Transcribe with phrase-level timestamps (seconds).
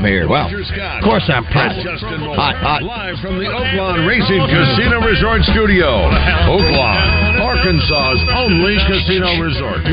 [0.00, 0.24] I'm here.
[0.24, 1.84] Well, of course I'm present.
[1.84, 2.80] Justin Hot, hot.
[2.80, 6.08] Live from the Oaklawn Racing Casino Resort Studio.
[6.48, 9.84] Oaklawn, Arkansas's only casino resort.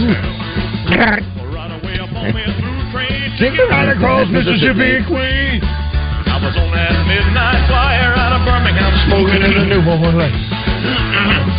[3.35, 5.03] Take the ride across Mississippi.
[5.11, 5.59] Queen.
[5.59, 9.83] I was on that midnight flyer out of Birmingham smoking in the new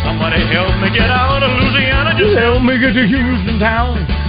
[0.01, 2.17] Somebody help me get out of Louisiana.
[2.17, 4.28] Just help me get to Houston town.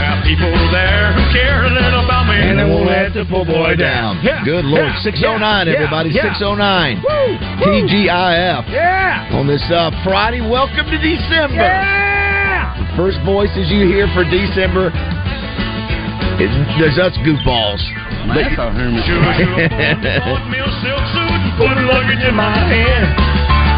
[0.00, 2.40] There are people there who care a little about me.
[2.40, 4.16] And they won't let the poor boy down.
[4.24, 4.88] Yeah, Good Lord.
[4.96, 6.08] yeah, 609, yeah, everybody.
[6.16, 6.32] yeah.
[6.32, 7.04] 609.
[7.04, 7.84] Woo, woo.
[7.84, 8.64] TGIF.
[8.72, 9.36] Yeah.
[9.36, 11.60] On this uh, Friday, welcome to December.
[11.60, 12.96] Yeah.
[12.96, 14.88] First voices you hear for December
[16.40, 16.48] is
[16.80, 17.80] there's us goofballs.
[18.32, 19.68] But- Sure, sure.
[20.24, 23.08] Bought me a silk suit and put luggage in my hand.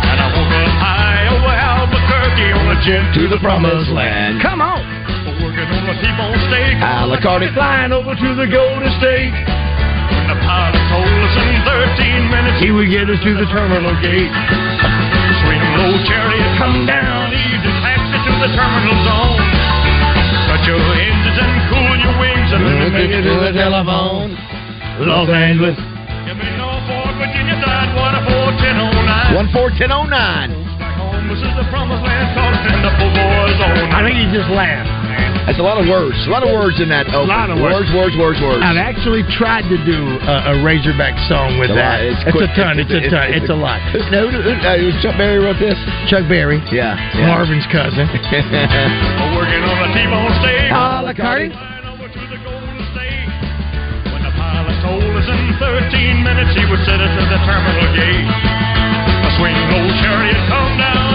[0.07, 4.43] And I woke up high over Albuquerque on a jet to the promised land.
[4.43, 4.72] Come on.
[5.63, 6.75] Working on a T-bone steak.
[6.83, 7.47] A la carte.
[7.55, 9.31] Flying over to the Golden State.
[9.31, 14.27] The pilot told us in 13 minutes he would get us to the terminal gate.
[15.47, 19.39] Swing low chariot, come down, easy taxi to the terminal zone.
[20.51, 24.35] Cut your engines and cool your wings and let me make it to the telephone.
[25.07, 25.79] Los Angeles.
[26.27, 29.47] Give me Norfolk, Virginia, died 14109.
[29.55, 30.11] 14109.
[30.83, 33.95] Back home, this is the promised land, calling the poor boys on.
[33.95, 35.02] I think he just laughed.
[35.47, 36.15] That's a lot of words.
[36.27, 37.11] A lot of words in that.
[37.11, 37.27] Open.
[37.27, 37.91] A lot of words.
[37.93, 38.63] Words, words, words, words.
[38.63, 41.99] I've actually tried to do a, a Razorback song with It's a that.
[41.99, 42.09] lot.
[42.09, 42.51] It's, quick.
[42.51, 42.75] a ton.
[42.79, 43.27] It's, a ton.
[43.35, 43.79] It's, a lot.
[43.91, 43.99] Who,
[44.31, 45.77] who, who, uh, Chuck Berry wrote this?
[46.09, 46.95] Chuck Berry, Yeah.
[47.17, 47.27] yeah.
[47.29, 48.07] Marvin's cousin.
[49.37, 50.71] Working on a T-bone steak.
[50.71, 51.51] A la carte.
[51.53, 52.79] Flying over to the Golden
[54.15, 57.89] When the pilot told us in 13 minutes he would set us at the terminal
[57.99, 58.29] gate.
[59.27, 61.12] A swing low chariot, come down,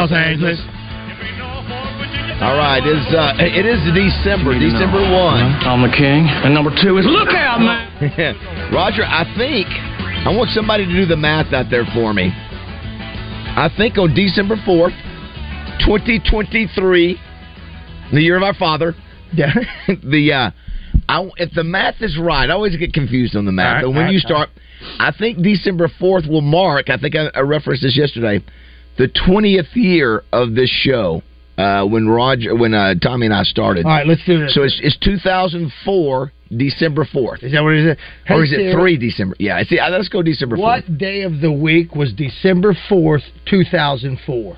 [0.00, 0.58] Los Los Angeles.
[2.40, 5.44] All right, it's uh, it is December, December one.
[5.60, 6.24] I'm the king.
[6.24, 7.92] And number two is look out, man.
[8.72, 12.32] Roger, I think I want somebody to do the math out there for me.
[12.32, 14.94] I think on December fourth,
[15.84, 17.20] twenty twenty three,
[18.10, 18.94] the year of our father.
[19.34, 19.52] Yeah.
[19.86, 20.50] the uh,
[21.10, 23.66] I, if the math is right, I always get confused on the math.
[23.66, 24.48] All right, but when all right, you start,
[24.98, 26.88] I think December fourth will mark.
[26.88, 28.42] I think I, I referenced this yesterday,
[28.98, 31.22] the twentieth year of this show.
[31.58, 33.84] Uh, when Roger, when uh, Tommy and I started.
[33.84, 34.54] All right, let's do this.
[34.54, 37.42] So it's, it's 2004, December 4th.
[37.44, 37.96] Is that what it is?
[38.24, 39.36] Hey, or is it 3 December?
[39.38, 40.60] Yeah, see, uh, let's go December 4th.
[40.60, 44.56] What day of the week was December 4th, 2004?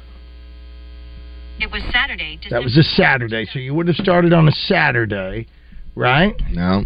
[1.58, 2.36] It was Saturday.
[2.36, 5.48] December That was a Saturday, so you would have started on a Saturday,
[5.94, 6.34] right?
[6.50, 6.84] No.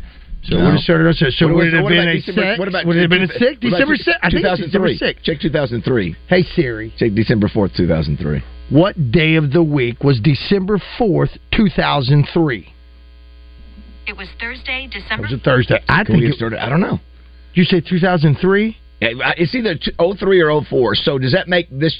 [0.48, 0.64] So it No.
[0.66, 2.58] would have started on so, so What would it have about been a six?
[2.58, 3.56] What about would it have been a what six?
[3.58, 4.18] about December six?
[4.22, 4.96] I think it's December 2003.
[4.98, 5.22] six.
[5.22, 6.16] Check 2003.
[6.28, 8.42] Hey Siri, Check December 4th, 2003.
[8.70, 12.72] what day of the week was December fourth, two thousand three?
[14.06, 15.80] It was Thursday, That It was a Thursday.
[15.88, 16.64] I Can think it, started?
[16.64, 17.00] I don't know.
[17.54, 18.76] you say two thousand three.
[19.00, 20.94] It's either t- 03 or 04.
[20.94, 21.94] So does that make this?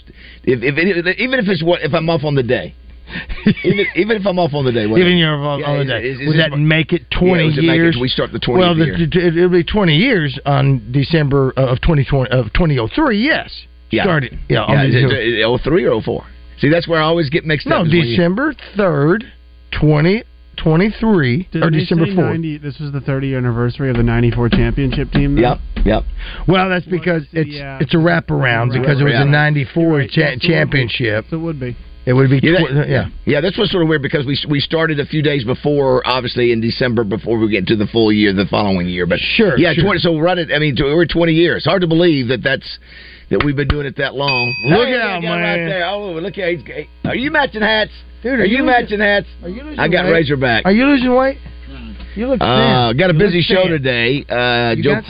[0.44, 2.75] If, if it, even if it's what if I'm off on the day,
[3.64, 5.85] even even if I'm off on the day, what- Even you're on, Yeah, on the
[5.85, 6.08] day.
[6.08, 7.97] is- is would this that what- make it Yeah, twenty does it it- years?
[8.00, 9.06] we start the 20th Well, the, year.
[9.06, 13.19] t- it'll be twenty years on December uh, of twenty twenty of twenty oh three.
[13.23, 13.50] Yes,
[13.91, 14.03] Yeah.
[14.03, 14.38] started.
[14.49, 16.25] Yeah, Yeah, on is December- uh, it 03 or 04?
[16.58, 17.87] See, that's where I always get mixed no, up.
[17.87, 19.25] is when you- December third,
[19.70, 20.23] twenty
[20.56, 22.26] twenty three, or Didn't they December say fourth.
[22.31, 25.35] 90 This was the 30 year anniversary of the '94 championship team.
[25.35, 25.43] though?
[25.43, 26.05] Yep, yep.
[26.49, 27.79] Well, that's because Well, it's yeah.
[27.81, 28.81] it's a wraparound Right.
[28.81, 30.11] because it was a '94 right.
[30.11, 30.49] cha- Yes, it would be.
[30.49, 31.26] championship.
[31.29, 31.76] So it would be.
[32.06, 33.08] It would be Yeah, that- yeah.
[33.25, 36.53] Yeah, that's what's sort of weird because we we started a few days before, obviously
[36.53, 39.06] in December before we get to the full year the following year.
[39.06, 39.85] But Sure, yeah, sure.
[39.85, 41.64] 20, so right at I mean we're 20 years.
[41.64, 42.79] Hard to believe that that's
[43.31, 44.55] that we've been doing it that long.
[44.67, 45.87] Look Hey, out, that right there.
[45.88, 46.55] Oh, look at
[47.05, 47.91] Are you matching hats?
[48.23, 49.26] Dude, Are, you, losing- matching hats?
[49.43, 50.12] Are you losing I got weight?
[50.12, 50.64] Razorback.
[50.64, 51.38] Are you losing weight?
[52.16, 52.48] You look thin.
[52.48, 54.24] Uh, got a You busy show today.
[54.28, 55.00] Uh, Joe.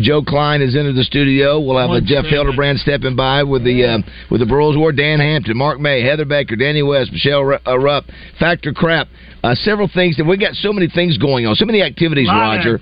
[0.00, 1.60] Joe Klein is into the studio.
[1.60, 3.98] We'll have a Jeff Hildebrand stepping by with the uh,
[4.30, 4.96] with the Broyles Award.
[4.96, 8.04] Dan Hampton, Mark May, Heather Baker, Danny West, Michelle uh, Rupp,
[8.38, 9.08] Factor Crap.
[9.42, 12.78] Uh, several things that we got so many things going on, so many activities, Roger.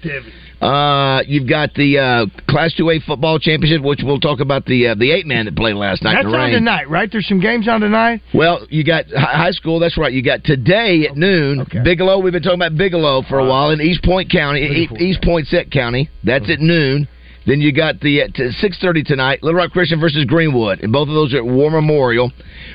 [0.63, 4.89] Uh, you've got the uh, Class Two A football championship, which we'll talk about the
[4.89, 7.11] uh, the eight man that played last night That's on tonight, right?
[7.11, 8.23] There's some games on tonight.
[8.33, 9.81] Well, you got high school.
[9.81, 10.13] That's right.
[10.13, 11.63] You got today at noon.
[11.63, 11.83] Okay.
[11.83, 12.21] Bigelow.
[12.21, 16.09] We've been talking about Bigelow for a while in East Poinsett County, East Poinsett County.
[16.23, 17.09] That's at noon.
[17.45, 18.31] Then you got the at
[18.61, 19.43] six thirty tonight.
[19.43, 22.31] Little Rock Christian versus Greenwood, and both of those are at War Memorial.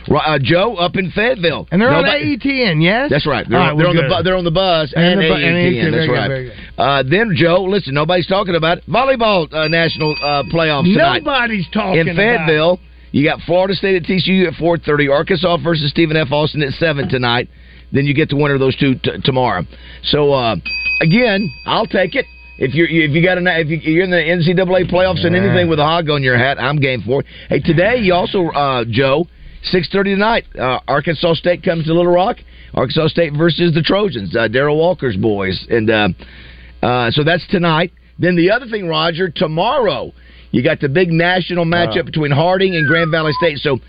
[0.10, 3.10] Uh, Joe up in Fayetteville, And they're Nobody- on AETN, yes?
[3.10, 3.46] That's right.
[3.48, 5.34] They're, right, on, they're, on the bu- they're on the bus And and, the bu-
[5.36, 5.84] and AETN.
[5.84, 6.52] AETN, That's right.
[6.78, 8.84] Uh, then Joe, listen, nobody's talking about it.
[8.88, 12.80] volleyball uh, national uh, playoffs tonight Nobody's talking in Fayetteville.
[13.12, 15.08] You got Florida State at TCU at four thirty.
[15.08, 16.32] Arkansas versus Stephen F.
[16.32, 17.50] Austin at seven tonight.
[17.92, 19.64] Then you get to winner of those two t- tomorrow.
[20.04, 20.56] So uh,
[21.02, 22.26] again, I'll take it.
[22.58, 25.68] If you're if you got a if you- you're in the NCAA playoffs and anything
[25.70, 27.28] with a hog on your hat, I'm game for it.
[27.50, 29.28] Hey, today you also uh, Joe
[29.64, 30.46] six thirty tonight.
[30.58, 32.38] Uh, Arkansas State comes to Little Rock.
[32.74, 34.36] Arkansas State versus the Trojans.
[34.36, 36.10] Uh, Darrell Walker's boys, and uh,
[36.82, 37.92] uh, so that's tonight.
[38.20, 40.12] Then the other thing, Roger, tomorrow
[40.52, 43.60] you got the big national matchup between Harding and Grand Valley State.
[43.60, 43.80] So,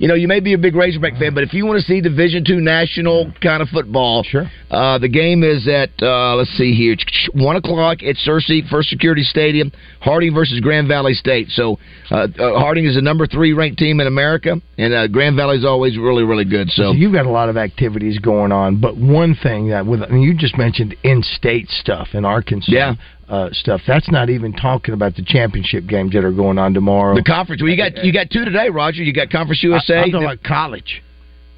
[0.00, 2.00] you know, you may be a big Razorback fan, but if you want to see
[2.00, 4.50] Division two national kind of football, Sure.
[4.70, 6.96] uh, the game is at uh, let's see here,
[7.34, 9.70] one o'clock at Searcy First Security Stadium.
[10.00, 11.48] Harding versus Grand Valley State.
[11.50, 11.78] So,
[12.10, 15.58] uh, uh, Harding is the number three ranked team in America, and uh, Grand Valley
[15.58, 16.70] is always really, really good.
[16.70, 20.02] So, So you've got a lot of activities going on, but one thing that with
[20.02, 22.94] I mean, you just mentioned in-state stuff in Arkansas, Yeah.
[23.30, 23.80] Uh, stuff.
[23.86, 27.14] That's not even talking about the championship games that are going on tomorrow.
[27.14, 27.62] the conference.
[27.62, 29.02] Well, you got you got two today, Roger.
[29.02, 29.94] You got Conference USA.
[29.94, 31.02] I, am talking about college.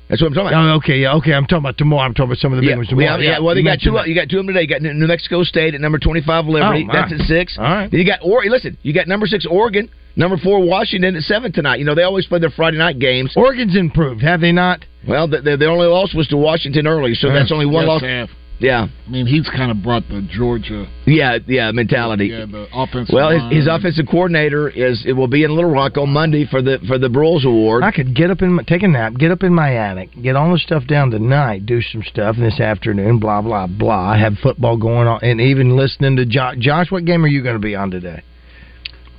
[0.09, 0.73] That's what I'm talking about.
[0.73, 1.33] Oh, okay, yeah, okay.
[1.33, 2.03] I'm talking about tomorrow.
[2.05, 3.11] I'm talking about some of the big Yeah, ones tomorrow.
[3.13, 3.93] have- yeah, well, they you got two.
[3.93, 4.63] mentioned You got two of them today.
[4.63, 6.87] You got New Mexico State at number twenty-five, Liberty.
[6.87, 7.57] Oh, That's at six.
[7.57, 7.91] All right.
[7.91, 8.77] Then you got or listen.
[8.83, 11.79] You got number six Oregon, number four Washington at seven tonight.
[11.79, 13.33] You know they always play their Friday night games.
[13.37, 14.85] Oregon's improved, have they not?
[15.09, 17.89] Well, the, the, the only loss was to Washington early, so that's only one Yes,
[17.89, 18.01] loss.
[18.03, 18.29] Sam.
[18.63, 21.73] Yeah, I mean, he's kind of brought the Georgia yeah, yeah.
[21.73, 22.27] Mentality.
[22.27, 23.53] yeah, the offensive Well, his, line.
[23.57, 26.97] his offensive coordinator is it will be in Little Rock on Monday for the for
[26.97, 27.83] the Broyles Award.
[27.83, 30.37] I could get up in my, take a nap, get up in my attic, get
[30.37, 34.17] all the stuff down tonight, do some stuff this afternoon, blah blah blah.
[34.17, 36.57] Have football going on, and even listening to Josh.
[36.59, 38.23] Josh, what game are you going to be on today?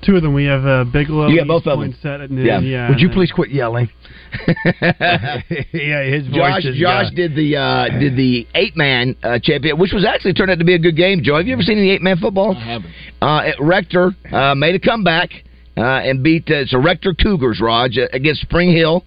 [0.06, 0.34] Two of them.
[0.34, 1.28] We have uh, Bigelow.
[1.28, 1.96] You got East both of them.
[2.02, 2.46] Set at noon.
[2.46, 2.60] Yeah.
[2.60, 2.90] Yeah.
[2.90, 3.90] Would you and please quit yelling?
[4.48, 7.16] yeah, his voice Josh, is Josh gone.
[7.16, 10.66] did the uh, did the eight man uh, champion, which was actually turned out to
[10.66, 11.22] be a good game.
[11.24, 12.56] Joe, have you ever seen any eight man football?
[12.56, 12.92] I haven't.
[13.22, 15.30] Uh, Rector uh, made a comeback
[15.78, 19.06] uh, and beat uh, it's a Rector Cougars, Raj, uh, against Spring Hill.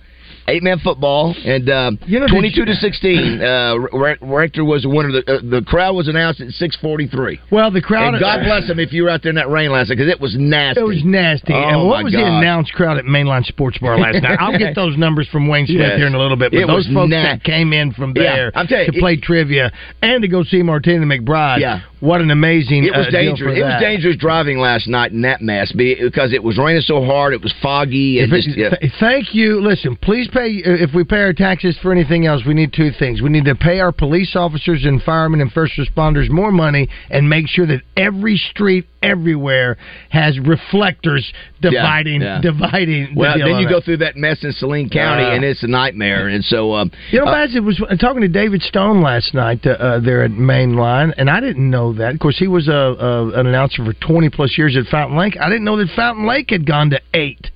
[0.48, 1.90] Eight man football, and uh,
[2.28, 3.40] twenty two to sixteen.
[3.42, 3.76] Uh,
[4.22, 5.12] Rector was the winner.
[5.12, 7.40] The, uh, the crowd was announced at six forty three.
[7.50, 8.14] Well, the crowd.
[8.14, 10.10] And God bless them if you were out there in that rain last night because
[10.12, 10.80] it was nasty.
[10.80, 11.52] It was nasty.
[11.52, 12.42] Oh, and what was the gosh.
[12.42, 14.38] announced crowd at Mainline Sports Bar last night?
[14.40, 15.96] I'll get those numbers from Wayne Smith Yes.
[15.98, 16.52] here in a little bit.
[16.52, 18.98] But It those was folks that came in from Yeah, there I'm telling you, to
[18.98, 19.72] play trivia
[20.02, 21.60] and to go see Martina McBride.
[21.60, 21.80] Yeah.
[22.06, 23.58] What an amazing It was uh, dangerous.
[23.58, 27.34] It was dangerous driving last night in that mess because it was raining so hard.
[27.34, 28.70] It was foggy it- just yeah.
[28.70, 29.60] th- thank you.
[29.60, 30.62] Listen, please pay.
[30.64, 33.20] uh, If we pay our taxes for anything else, we need two things.
[33.22, 37.28] We need to pay our police officers and firemen and first responders more money, and
[37.28, 39.76] make sure that every street everywhere
[40.10, 42.40] has reflectors dividing yeah.
[42.40, 43.14] dividing.
[43.14, 45.30] the Well, deal then you go through that mess in Saline County, Uh.
[45.34, 46.28] and it's a nightmare.
[46.28, 49.64] And so, um, You know, uh, Baz, it was talking to David Stone last night
[49.66, 52.14] uh, uh, there at Mainline, and I didn't know that.
[52.14, 55.36] Of course, he was a, a an announcer for twenty plus years at Fountain Lake.
[55.40, 57.50] I didn't know that Fountain Lake had gone to eight.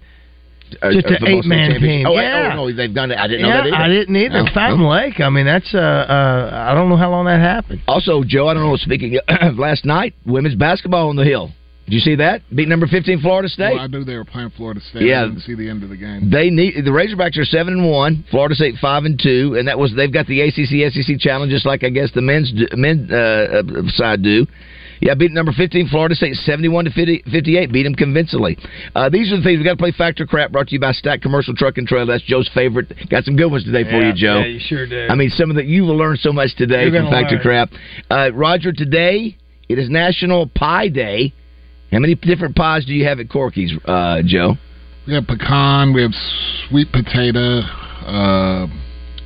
[0.82, 2.06] uh, just an eight-man state team.
[2.06, 2.50] Oh, Yeah.
[2.52, 3.18] oh, no, they've done it.
[3.18, 3.74] I didn't know that either.
[3.76, 4.38] I didn't either.
[4.38, 4.90] Oh, Fountain oh.
[4.90, 5.20] Lake.
[5.20, 7.82] I mean, that's uh, uh, I don't know how long that happened.
[7.88, 8.76] Also, Joe, I don't know.
[8.76, 11.50] Speaking of last night, women's basketball on the hill.
[11.90, 12.42] Did you see that?
[12.54, 13.72] Beat number fifteen Florida State.
[13.74, 15.02] Well, I knew they were playing Florida State.
[15.02, 15.24] Yeah.
[15.24, 16.30] I didn't see the end of the game.
[16.30, 19.76] They need the Razorbacks are seven and one, Florida State five and two, and that
[19.76, 23.16] was they've got the ACC SEC challenge just like I guess the men's men uh,
[23.16, 24.46] uh, side do.
[25.00, 27.72] Yeah, beat number fifteen Florida State seventy one to 50, 58.
[27.72, 28.56] Beat them convincingly.
[28.94, 29.90] Uh, these are the things we got to play.
[29.90, 32.06] Factor crap brought to you by Stack Commercial Truck and Trailer.
[32.06, 32.92] That's Joe's favorite.
[33.10, 34.38] Got some good ones today for you, Joe.
[34.38, 35.08] Yeah, you sure do.
[35.10, 37.42] I mean, some of that you will learn so much today You're from Factor learn.
[37.42, 37.70] Crap.
[38.08, 39.36] Uh, Roger, today
[39.68, 41.32] it is National Pie Day.
[41.92, 44.54] How many different pies do you have at Corky's, uh, Joe?
[45.06, 45.92] We have pecan.
[45.92, 46.12] We have
[46.68, 47.60] sweet potato.
[48.06, 48.66] Uh,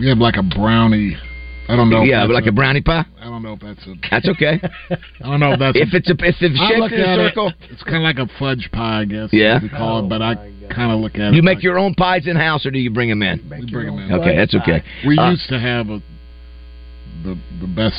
[0.00, 1.16] we have like a brownie.
[1.68, 2.02] I don't know.
[2.02, 3.04] yeah, that's like a brownie pie.
[3.20, 3.94] I don't know if that's a.
[4.10, 4.60] That's okay.
[4.90, 5.76] I don't know if that's.
[5.78, 8.18] if it's a if it's shaped in a at it, circle, it's kind of like
[8.18, 9.30] a fudge pie, I guess.
[9.32, 9.60] Yeah.
[9.62, 10.34] we call it, but I
[10.70, 11.34] kind of look at it.
[11.34, 13.40] you make like your own pies in house, or do you bring them in?
[13.50, 14.12] we bring 'em in.
[14.12, 14.82] Okay, that's okay.
[15.06, 16.02] We Uh, used to have a
[17.24, 17.96] the the best.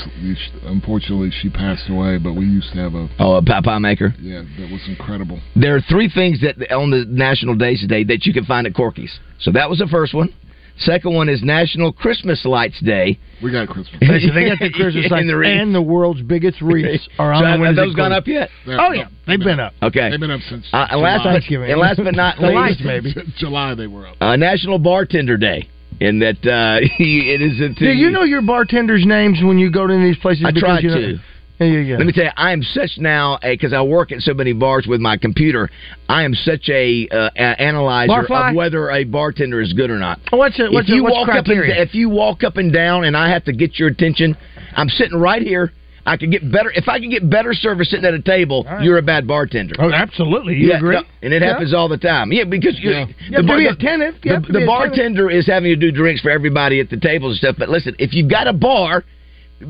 [0.64, 4.14] Unfortunately, she passed away, but we used to have a Oh, a pie pie maker.
[4.20, 5.40] yeah that was incredible.
[5.56, 8.74] There are three things that on the national days today that you can find at
[8.76, 9.20] Corky's.
[9.40, 10.34] So that was the first one.
[10.78, 13.18] Second one is National Christmas Lights Day.
[13.42, 13.96] We got Christmas.
[14.02, 17.46] Listen, they got the Christmas lights the and the world's biggest wreaths are on So
[17.46, 17.86] the have windows.
[17.88, 18.50] those gone up yet?
[18.66, 19.72] They're- Oh yeah, they've been up.
[19.82, 20.10] Okay.
[20.10, 21.24] They've been up since Uh, and last July.
[21.24, 21.72] but, Thanksgiving.
[21.72, 23.16] and last but not The lights, least, maybe.
[23.38, 24.18] July they were up.
[24.20, 25.70] uh, National Bartender Day.
[26.00, 29.88] In that uh, it is a Do you know your bartenders' names when you go
[29.88, 30.46] to these places?
[30.46, 31.20] I try you know- to.
[31.58, 31.98] Yeah, yeah, yeah.
[31.98, 34.88] Let me tell you, I am such now because I work at so many bars
[34.88, 35.70] with my computer.
[36.10, 38.50] I am such a, uh, a analyzer Barfly?
[38.50, 40.20] of whether a bartender is good or not.
[40.34, 40.70] Oh, what's it?
[40.70, 41.82] What's if you it, what's walk up and, criteria?
[41.82, 44.36] if you walk up and down, and I have to get your attention,
[44.76, 45.72] I'm sitting right here.
[46.08, 48.64] I could get better if I could get better service sitting at a table.
[48.64, 48.84] Right.
[48.84, 49.74] You're a bad bartender.
[49.80, 50.54] oh, absolutely.
[50.56, 50.96] You Yeah, agree?
[50.98, 51.50] no, and it Yeah.
[51.50, 52.32] happens all the time.
[52.32, 53.06] Yeah, because you, Yeah.
[53.32, 54.16] You bar- be attentive.
[54.22, 54.68] The, the be attentive.
[54.68, 57.56] bartender is having to do drinks for everybody at the tables and stuff.
[57.58, 59.04] But listen, if you've got a bar,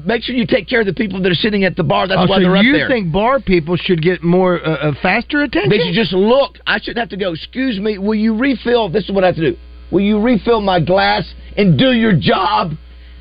[0.06, 2.06] make sure you take care of the people that are sitting at the bar.
[2.08, 2.88] That's Oh, why so they're up you there.
[2.90, 5.70] think bar people should get more uh, uh, faster attention?
[5.70, 6.60] They should just look.
[6.68, 7.32] I shouldn't have to go.
[7.32, 7.98] Excuse me.
[7.98, 8.90] Will you refill?
[8.90, 9.58] This is what I have to do.
[9.92, 11.24] Will you refill my glass
[11.56, 12.74] and do your job,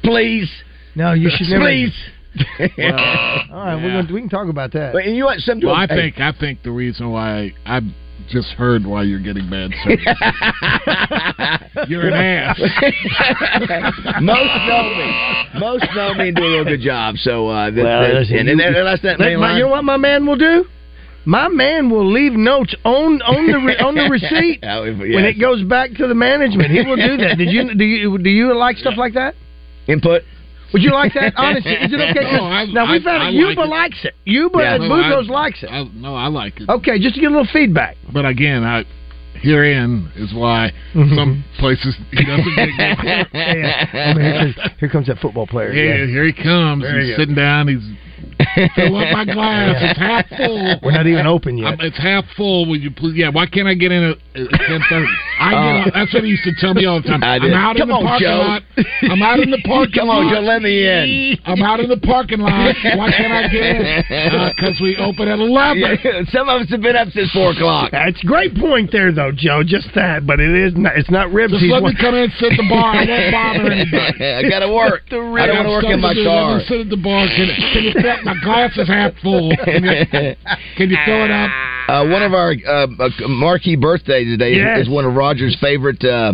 [0.02, 0.50] please?
[0.97, 1.64] no, you should never.
[1.64, 1.92] Please.
[3.50, 4.93] All right, we're gonna, we can talk about that.
[4.93, 5.38] But you know what?
[5.41, 7.81] Some Well, I hey, think I think the reason why I
[8.29, 10.00] just heard why you're getting bad service.
[11.88, 12.59] You're an ass.
[14.21, 15.61] Most know me.
[15.61, 17.17] Most know me and do a real good job.
[17.17, 19.57] So uh, this, Well, this- listen, and then you- there- that's that main my- line.
[19.59, 20.64] you know what my man will do?
[21.26, 25.41] My man will leave notes on on the re, on the receipt Yeah, when it
[25.41, 26.71] goes back to the management.
[26.71, 27.38] He will do that.
[27.38, 29.35] Did you do you do you like stuff like that?
[29.87, 30.23] Input.
[30.75, 31.33] Would you like that?
[31.37, 32.33] Honestly, is it okay?
[32.37, 33.35] No, I- now we found I- I it.
[33.35, 34.14] Yuba like likes it.
[34.25, 34.75] Yuba Yeah.
[34.75, 35.71] at No, likes it.
[35.95, 36.69] No, I like it.
[36.69, 37.97] Okay, just to get a little feedback.
[38.12, 38.85] But again, I
[39.37, 41.14] herein is why Mhm.
[41.14, 43.26] some places he doesn't get good.
[43.35, 43.87] Yeah.
[43.93, 45.73] I mean, here, comes, here comes that football player.
[45.73, 46.83] Yeah, here he comes.
[46.83, 47.16] There he's go.
[47.19, 47.69] sitting down.
[47.69, 47.83] He's
[48.75, 49.76] fill up my glass.
[49.81, 50.81] It's half full.
[50.83, 51.75] We're not even open yet.
[51.75, 52.66] I'm, it's half full.
[52.66, 53.14] Will you please?
[53.16, 53.31] Yeah.
[53.31, 55.07] Why can't I get in at, at ten thirty?
[55.40, 57.23] I get Uh, out, that's what he used to tell me all the time.
[57.25, 58.38] I I'm out Come in the on, parking Joe.
[58.38, 58.62] lot.
[59.11, 60.25] I'm out in the parking Come lot.
[60.26, 61.38] on, Joe, let me in.
[61.45, 62.75] I'm out in the parking lot.
[62.97, 64.04] Why can't I get in?
[64.54, 65.78] Because we open at eleven.
[65.83, 67.90] Yeah, some of us have been up since four o'clock.
[67.93, 69.62] That's a great point there, though, Joe.
[69.64, 70.97] Just that, but it is not.
[70.97, 71.52] It's not ribs.
[71.52, 72.95] Just He's let me come in and sit at the bar.
[72.95, 74.25] I won't bother anybody.
[74.25, 75.02] I gotta work.
[75.11, 76.28] I don't want to work in my Something to do.
[76.31, 76.50] car.
[76.54, 77.23] Let me sit at the bar.
[77.35, 78.25] Can, can you fit?
[78.25, 79.50] My glass is half full.
[79.64, 80.06] Can you,
[80.76, 81.50] can you fill it up?
[81.88, 84.78] Uh, one of our uh, uh, marquee birthdays today is- Yes.
[84.80, 86.33] is one of Roger's favorite uh,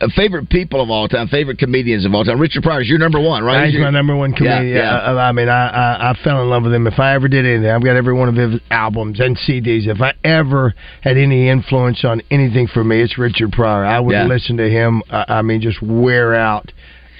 [0.00, 2.38] uh, favorite people of all time, favorite comedians of all time.
[2.38, 3.64] Richard Pryor is your number one, right?
[3.66, 4.68] He's Your- my number one comedian.
[4.68, 6.86] Yeah, Yeah, I, I mean, I, I I fell in love with him.
[6.86, 9.88] If I ever did anything, I've got every one of his albums and CDs.
[9.88, 13.84] If I ever had any influence on anything for me, it's Richard Pryor.
[13.84, 14.26] I would Yeah.
[14.26, 15.02] listen to him.
[15.10, 16.70] I, I mean, just wear out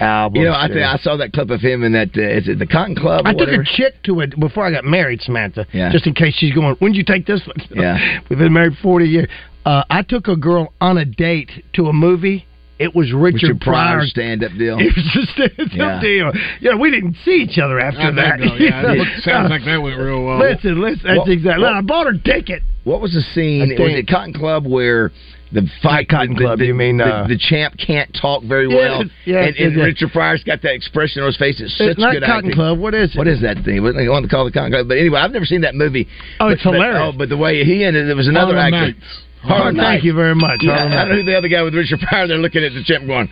[0.01, 0.43] albums.
[0.43, 2.09] You know, I think I saw that clip of him in that.
[2.17, 3.27] Uh, is it the Cotton Club?
[3.27, 5.67] Or I took a chick to it before I got married, Samantha.
[5.73, 5.91] Yeah.
[5.93, 7.57] Just in case she's going, when'd you take this one?
[7.71, 8.21] Yeah.
[8.31, 9.29] We've been married 40 years.
[9.67, 12.47] Uh, I took a girl on a date to a movie.
[12.79, 14.07] It was Richard, Richard Pryor Pryor.
[14.07, 14.77] stand-up deal.
[14.81, 16.01] It was a stand-up Yeah.
[16.01, 16.33] deal.
[16.61, 18.39] Yeah, we didn't see each other after I that.
[18.39, 20.39] think, though, yeah, it sounds like that went real well.
[20.39, 21.03] Listen, listen.
[21.05, 21.65] That's What- exactly.
[21.65, 22.63] what- I bought her ticket.
[22.85, 23.63] What was the scene?
[23.63, 25.11] I Was think- it Cotton Club where
[25.53, 26.09] the fight?
[26.09, 29.05] Cotton Club, the- you mean, the, uh, the champ can't talk very well?
[29.25, 29.85] yes, and, and yes.
[29.85, 31.61] Richard Pryor's got that expression on his face.
[31.61, 32.53] It's such It's not good Cotton acting.
[32.53, 32.79] Club.
[32.79, 33.19] What is it?
[33.19, 33.83] What is that thing?
[33.83, 34.89] What they want to call the Cotton Club?
[34.89, 36.07] But anyway, I've never seen that movie.
[36.41, 37.01] Oh, But- it's but- hilarious.
[37.15, 38.87] oh, but the way he ended, there was another Harlem actor.
[38.93, 39.23] Nights.
[39.41, 40.59] Harlem Oh, thank you very much.
[40.63, 42.27] Yeah, I don't know who the other guy with Richard Pryor.
[42.27, 43.29] They're looking at the champ going.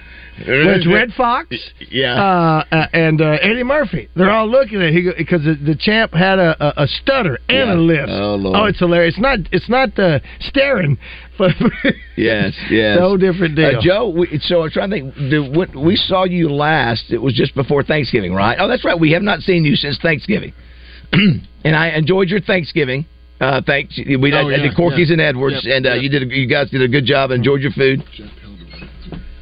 [0.46, 1.56] Well, it's Redd Foxx.
[1.90, 2.14] Yeah.
[2.14, 4.08] Uh, uh, and uh, Eddie Murphy.
[4.14, 7.68] They're all looking at it because the, the champ had a, a, a stutter and
[7.70, 7.74] Yeah.
[7.74, 8.08] a lisp.
[8.10, 8.56] Oh, Lord.
[8.56, 9.14] oh, it's hilarious.
[9.14, 11.25] It's not it's not uh, staring, but
[12.16, 12.96] Yes, yes.
[12.98, 13.76] so different deal.
[13.76, 15.14] Uh, Joe, we, so I'm trying to think.
[15.14, 18.56] The, when we saw you last, it was just before Thanksgiving, right?
[18.58, 18.98] Oh, that's right.
[18.98, 20.54] We have not seen you since Thanksgiving,
[21.12, 23.04] and I enjoyed your Thanksgiving.
[23.38, 23.98] Uh, thanks.
[23.98, 25.14] We Oh, I, yeah, did Corky's yeah.
[25.14, 26.02] and Edwards, Yep, and uh, yep.
[26.02, 26.22] you did.
[26.22, 27.30] A, you guys did a good job.
[27.30, 28.02] Enjoyed your food.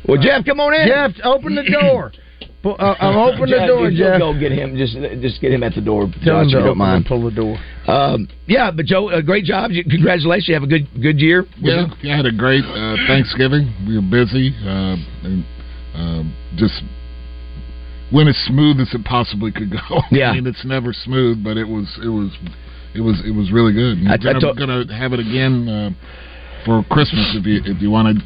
[0.09, 0.89] Well, Jeff, come on in.
[0.89, 2.13] Jeff, open the door.
[2.64, 4.18] Pu- uh, I'm open the Jeff, door, you Jeff.
[4.18, 4.75] Go get him.
[4.75, 6.09] Just, just get him at the door.
[6.25, 7.04] Tell Josh, him to you don't mind.
[7.04, 7.59] pull the door.
[7.87, 9.71] Um, yeah, but Joe, uh, great job.
[9.71, 10.49] Congratulations.
[10.49, 11.44] You have a good, good year.
[11.61, 13.68] Yeah, yeah, I had a great uh, Thanksgiving.
[13.87, 14.97] We were busy, uh,
[15.28, 15.44] and
[15.94, 16.23] uh,
[16.56, 16.80] just
[18.12, 20.00] went as smooth as it possibly could go.
[20.11, 20.30] Yeah.
[20.30, 22.30] I mean, it's never smooth, but it was, it was,
[22.94, 23.99] it was, it was really good.
[23.99, 25.90] And I- We're gonna, to- gonna have it again uh,
[26.64, 28.25] for Christmas if you if you want to.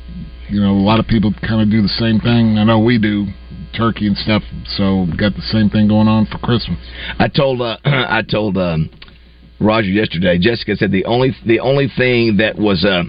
[0.50, 2.56] You know, a lot of people kind of do the same thing.
[2.56, 3.26] I know we do,
[3.76, 4.42] turkey and stuff.
[4.76, 6.78] So got the same thing going on for Christmas.
[7.18, 8.90] I told uh, I told um,
[9.60, 10.38] Roger yesterday.
[10.38, 13.04] Jessica said the only the only thing that was uh,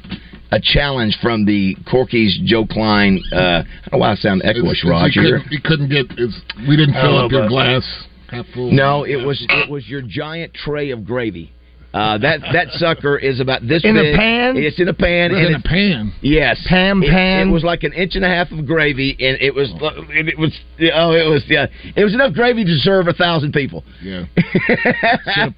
[0.52, 3.22] a challenge from the Corky's Joe Klein.
[3.32, 5.40] Uh, I don't know why I sound echoish, it's- You Roger.
[5.44, 6.68] couldn't, couldn't get.
[6.68, 7.84] We didn't fill up your glass
[8.30, 8.72] half full.
[8.72, 11.52] No, it was it was your giant tray of gravy.
[11.92, 14.16] Uh, that that sucker is about this In a big.
[14.16, 14.58] pan?
[14.58, 15.32] It's in a pan.
[15.32, 16.14] in a pan.
[16.22, 17.50] Yes, Pan, It- pan?
[17.50, 19.72] It, was like an inch and a half of gravy, and it was
[20.12, 20.52] it, it was
[20.94, 23.84] oh it was yeah it was enough gravy to serve a thousand people.
[24.04, 24.26] Yeah.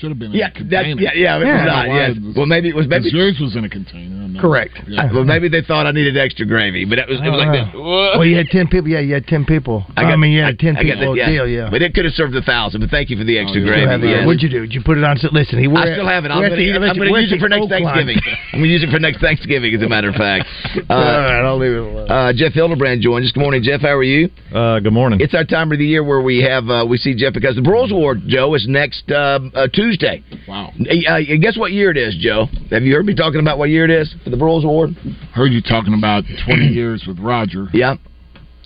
[0.00, 1.02] Should have been in Yeah, a that, container.
[1.02, 1.36] yeah, yeah.
[1.38, 1.56] It Yeah.
[1.58, 2.16] was not, yes.
[2.22, 4.14] was- Well, maybe it was maybe Because yours was in a container.
[4.24, 4.78] I'm Correct.
[4.86, 5.10] Yeah.
[5.12, 7.74] Well, maybe they thought I needed extra gravy, but it was it was like that.
[7.74, 8.86] Well, you had ten people.
[8.88, 9.84] Yeah, you had ten people.
[9.96, 11.48] I, got mean, you had a ten I got people that, deal.
[11.48, 11.68] Yeah.
[11.70, 12.80] But it could have served a thousand.
[12.82, 13.70] But thank you for the extra Oh, yeah.
[13.70, 13.82] gravy.
[13.82, 14.10] Still have it.
[14.10, 14.26] yes.
[14.26, 14.60] What'd you do?
[14.60, 15.18] Did you put it on?
[15.32, 15.66] Listen, he.
[15.66, 16.30] We're, I still have it.
[16.30, 18.18] I'm going to we're at the- use it for next Oak Thanksgiving.
[18.52, 20.46] I'm going to use it for next Thanksgiving, as a matter of fact.
[20.88, 22.06] All Uh, right, I'll leave it alone.
[22.10, 23.32] uh, Jeff Hildebrand joins us.
[23.32, 23.80] Good morning, Jeff.
[23.80, 24.30] How are you?
[24.54, 25.18] Uh, good morning.
[25.20, 27.62] It's our time of the year where we have uh, we see Jeff because the
[27.62, 30.22] Broyles Award, Joe, is next uh, uh, Tuesday.
[30.46, 30.72] Wow.
[30.78, 32.46] Uh, guess what year it is, Joe?
[32.70, 34.90] Have you heard me talking about what year it is for the Broyles Award?
[35.32, 37.68] Heard you talking about 20 years with Roger.
[37.72, 37.94] Yeah.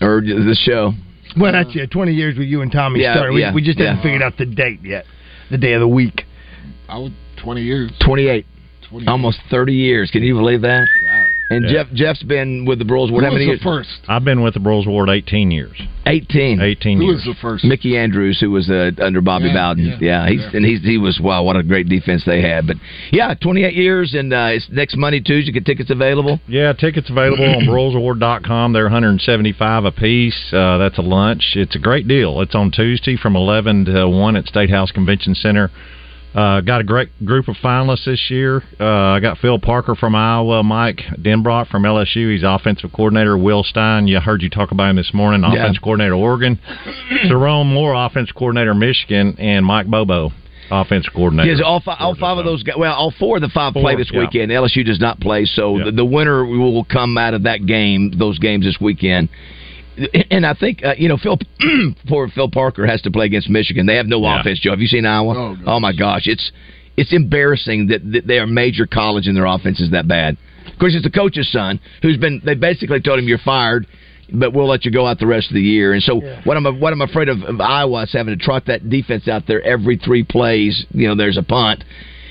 [0.01, 0.93] Or the show.
[1.39, 1.87] Well, that's yeah.
[1.87, 3.33] Twenty years with you and Tommy Yeah, started.
[3.33, 4.03] We, yeah, we just haven't yeah.
[4.03, 5.05] figured out the date yet.
[5.51, 6.23] The day of the week.
[6.89, 7.91] I would 20 years.
[8.05, 8.45] 28.
[8.91, 10.11] 20 Almost 30 years.
[10.11, 10.87] Can you believe that?
[11.53, 11.57] God.
[11.57, 11.85] And Yeah.
[11.85, 13.61] Jeff Jeff's been with the Broyles Award Who how many was years?
[13.61, 13.91] the first?
[14.09, 15.77] I've been with the Broyles Award 18 years.
[16.07, 16.61] 18.
[16.61, 17.15] 18 Who years.
[17.17, 17.65] was the first?
[17.65, 19.85] Mickey Andrews, who was uh, under Bobby Yeah, Bowden.
[19.87, 20.51] yeah, Yeah, he's yeah.
[20.55, 22.67] and he's he was wow, what a great defense they had.
[22.67, 22.77] But
[23.13, 25.53] yeah, 28 years, and uh, it's next Monday Tuesday.
[25.53, 26.41] Get tickets available.
[26.49, 28.73] Yeah, tickets available on BroylesAward.com.
[28.73, 30.53] They're 175 a piece.
[30.53, 31.53] Uh, that's a lunch.
[31.55, 32.41] It's a great deal.
[32.41, 35.71] It's on Tuesday from 11 to 1 at State House Convention Center.
[36.35, 38.63] Uh, got a great group of finalists this year.
[38.81, 42.33] Uh, I got Phil Parker from Iowa, Mike Denbrock from LSU.
[42.33, 43.37] He's offensive coordinator.
[43.37, 45.43] Will Stein, you heard you talk about him this morning.
[45.43, 45.65] Yeah.
[45.65, 46.59] Offensive coordinator Oregon.
[47.27, 50.33] Sherrone Moore, offensive coordinator Michigan, and Mike Bobo,
[50.71, 51.51] offensive coordinator.
[51.51, 52.77] Yes, all five, all five of those guys.
[52.79, 54.21] Well, all four of the five play Four, this yeah.
[54.21, 54.51] weekend.
[54.51, 55.85] LSU does not play, so Yeah.
[55.87, 58.11] the, the winner will come out of that game.
[58.19, 59.29] Those games this weekend.
[60.31, 61.39] And I think uh, you know Phil.
[62.09, 63.87] poor Phil Parker has to play against Michigan.
[63.87, 64.41] They have no Yeah.
[64.41, 64.59] offense.
[64.61, 65.35] Joe, have you seen Iowa?
[65.37, 66.51] Oh, oh my gosh, it's
[66.97, 70.37] it's embarrassing that, that they are major college and their offense is that bad.
[70.73, 72.41] Of course, it's the coach's son who's been.
[72.45, 73.87] They basically told him you're fired,
[74.33, 75.93] but we'll let you go out the rest of the year.
[75.93, 78.89] And so what I'm what I'm afraid of, of Iowa is having to trot that
[78.89, 80.87] defense out there every three plays.
[80.93, 81.85] You know, there's a punt.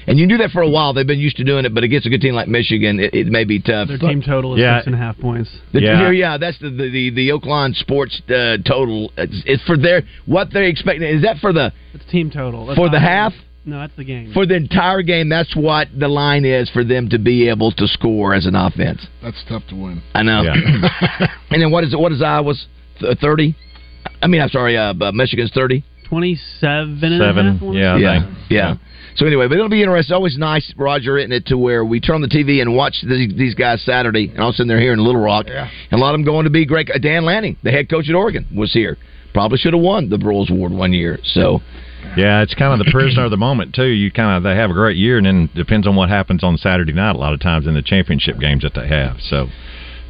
[0.08, 0.94] And you can do that for a while.
[0.94, 3.28] They've been used to doing it, but against a good team like Michigan, it, it
[3.28, 3.88] may be tough.
[3.88, 4.80] Their team total is Yeah.
[4.80, 5.50] six and a half points.
[5.74, 6.02] The, Yeah.
[6.04, 6.12] yeah.
[6.12, 9.12] yeah, that's the the the, the Oaklawn sports uh, total.
[9.18, 11.08] It's, it's for their what they're expecting.
[11.08, 12.66] Is that for the It's team total.
[12.66, 13.34] That's for the not- half?
[13.64, 14.32] No, that's the game.
[14.34, 17.86] For the entire game, that's what the line is for them to be able to
[17.88, 19.06] score as an offense.
[19.22, 20.02] That's tough to win.
[20.16, 20.42] I know.
[21.52, 22.00] and then what is it?
[22.00, 22.66] What is Iowa's
[23.22, 23.56] thirty?
[24.20, 25.84] I mean, I'm sorry, uh, Michigan's thirty.
[26.10, 28.76] 27 and Seven, a half, I yeah, yeah, yeah.
[29.15, 30.15] So anyway, but it'll be interesting.
[30.15, 33.34] Always nice, Roger, isn't it, to where we turn on the TV and watch these,
[33.36, 35.97] these guys Saturday, and all of a sudden they're here in Little Rock, and a
[35.97, 36.89] lot of them going to be great.
[37.02, 38.97] Dan Lanning, the head coach at Oregon, was here.
[39.34, 41.17] Probably should have won the Broyles Award one year.
[41.24, 41.62] So
[42.17, 43.86] Yeah, it's kind of the prisoner of the moment too.
[43.86, 46.58] You kind of they have a great year, and then depends on what happens on
[46.58, 47.15] Saturday night.
[47.15, 49.17] A lot of times in the championship games that they have.
[49.21, 49.47] So,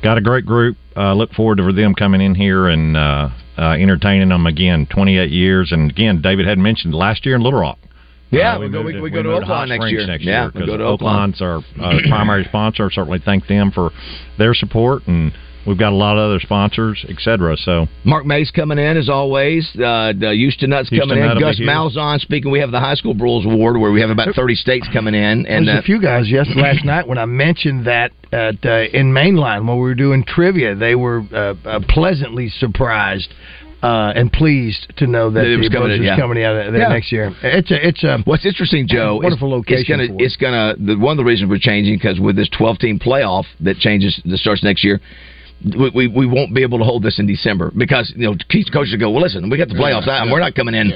[0.02, 0.78] got a great group.
[0.96, 4.88] Uh, look forward to them coming in here and uh, uh, entertaining them again.
[4.90, 7.78] Twenty eight years, and again, David had mentioned last year in Little Rock.
[8.32, 8.84] Yeah, Uh, we, go.
[8.84, 10.08] moved We, it- we go to Oaklawn next year.
[10.08, 11.62] Next yeah, year we go to Oaklawn's Oaklawn.
[11.82, 12.90] our uh, primary sponsor.
[12.90, 13.92] Certainly thank them for
[14.38, 15.34] their support, and
[15.68, 17.58] we've got a lot of other sponsors, etc.
[17.58, 19.70] So Mark Mays coming in as always.
[19.76, 21.28] Uh, the Houston Nutt's Houston coming in.
[21.28, 21.74] Nutt will Gus be here.
[21.74, 22.52] Malzahn speaking.
[22.52, 25.46] We have the High School Broyles Award where we have about thirty states coming in,
[25.46, 28.84] and There's uh, a few guys yes last night when I mentioned that at uh,
[28.98, 33.34] in mainline when we were doing trivia, they were uh, uh, pleasantly surprised
[33.82, 36.18] uh, and pleased to know that it the coming in, yeah.
[36.18, 36.88] coming out there Yeah.
[36.90, 37.34] next year.
[37.42, 39.20] It's a it's a What's interesting, Joe?
[39.22, 40.04] Wonderful location It's gonna.
[40.04, 40.24] it.
[40.24, 40.76] It's gonna.
[40.78, 44.20] The, one of the reasons we're changing because with this 12 team playoff that changes
[44.26, 45.00] that starts next year.
[45.64, 48.36] We, we, we won't be able to hold this in December because you know
[48.74, 50.92] coaches go well listen we got the playoffs out and we're not coming in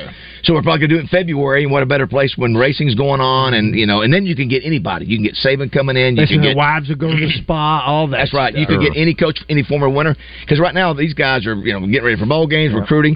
[0.46, 2.96] so we're probably gonna do it in February and what a better place when racing's
[2.96, 5.72] going on and you know and then you can get anybody you can get Saban
[5.72, 8.18] coming in you listen, can the get wives will go to the spa, all that.
[8.18, 8.56] That's right.
[8.56, 10.16] You can get any coach, any former winner.
[10.42, 13.16] Because right now these guys are, you know, getting ready for bowl games, recruiting.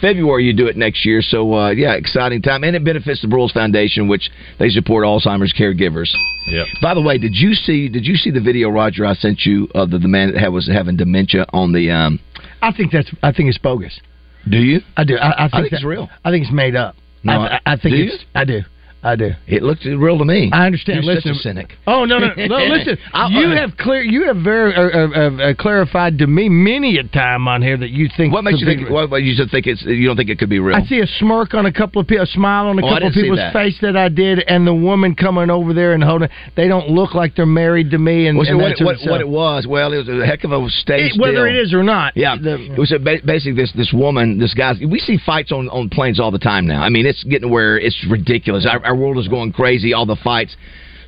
[0.00, 1.22] February you do it next year.
[1.22, 5.54] So uh, yeah, exciting time, and it benefits the Broyles Foundation, which they support Alzheimer's
[5.58, 6.12] caregivers.
[6.46, 6.66] Yep.
[6.82, 7.88] By the way, did you see?
[7.88, 9.06] Did you see the video, Roger?
[9.06, 11.90] I sent you of the, the man that had, was having dementia on the.
[11.90, 12.20] Um,
[12.60, 14.00] I think that's I think it's bogus.
[14.48, 14.80] Do you?
[14.96, 15.16] I do.
[15.16, 16.08] I, I think, think that- it's real.
[16.24, 16.96] I think it's made up.
[17.24, 18.24] No, I, I, I think do it's.
[18.34, 18.60] I do.
[19.04, 19.30] I do.
[19.48, 20.48] It looks real to me.
[20.52, 21.02] I understand.
[21.02, 21.72] You're listen, such a cynic.
[21.88, 22.56] Oh no, no, no!
[22.72, 22.96] Listen,
[23.30, 24.02] you have clear.
[24.02, 27.90] You have very uh, uh, uh, clarified to me many a time on here that
[27.90, 28.32] you think.
[28.32, 28.88] What makes you think?
[28.88, 29.82] What, what you just think it's?
[29.82, 30.76] You don't think it could be real?
[30.76, 33.08] I see a smirk on a couple of people, a smile on a Oh, couple
[33.08, 33.52] of people's that.
[33.52, 36.28] face that I did, and the woman coming over there and holding.
[36.54, 38.98] They don't look like they're married to me, and, Well, see, and what, it, what,
[39.04, 39.66] what it was?
[39.66, 41.12] Well, it was a heck of a stage.
[41.16, 41.56] It- whether deal.
[41.56, 42.16] it is or not.
[42.16, 44.74] Yeah, the- it was a, basically this this woman, this guy.
[44.80, 46.82] We see fights on on planes all the time now.
[46.82, 48.64] I mean, it's getting where it's ridiculous.
[48.70, 49.94] Our, our world is going crazy.
[49.94, 50.54] All the fights.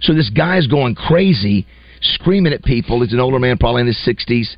[0.01, 1.67] So this guy is going crazy,
[2.01, 3.03] screaming at people.
[3.03, 4.57] He's an older man, probably in his sixties.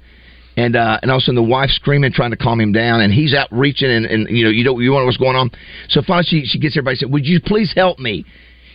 [0.57, 3.03] And uh, and all of a sudden the wife's screaming, trying to calm him down,
[3.03, 5.51] and he's out reaching, and, and you know you don't you want what's going on.
[5.91, 8.25] So finally she she gets everybody and said, "Would you please help me?"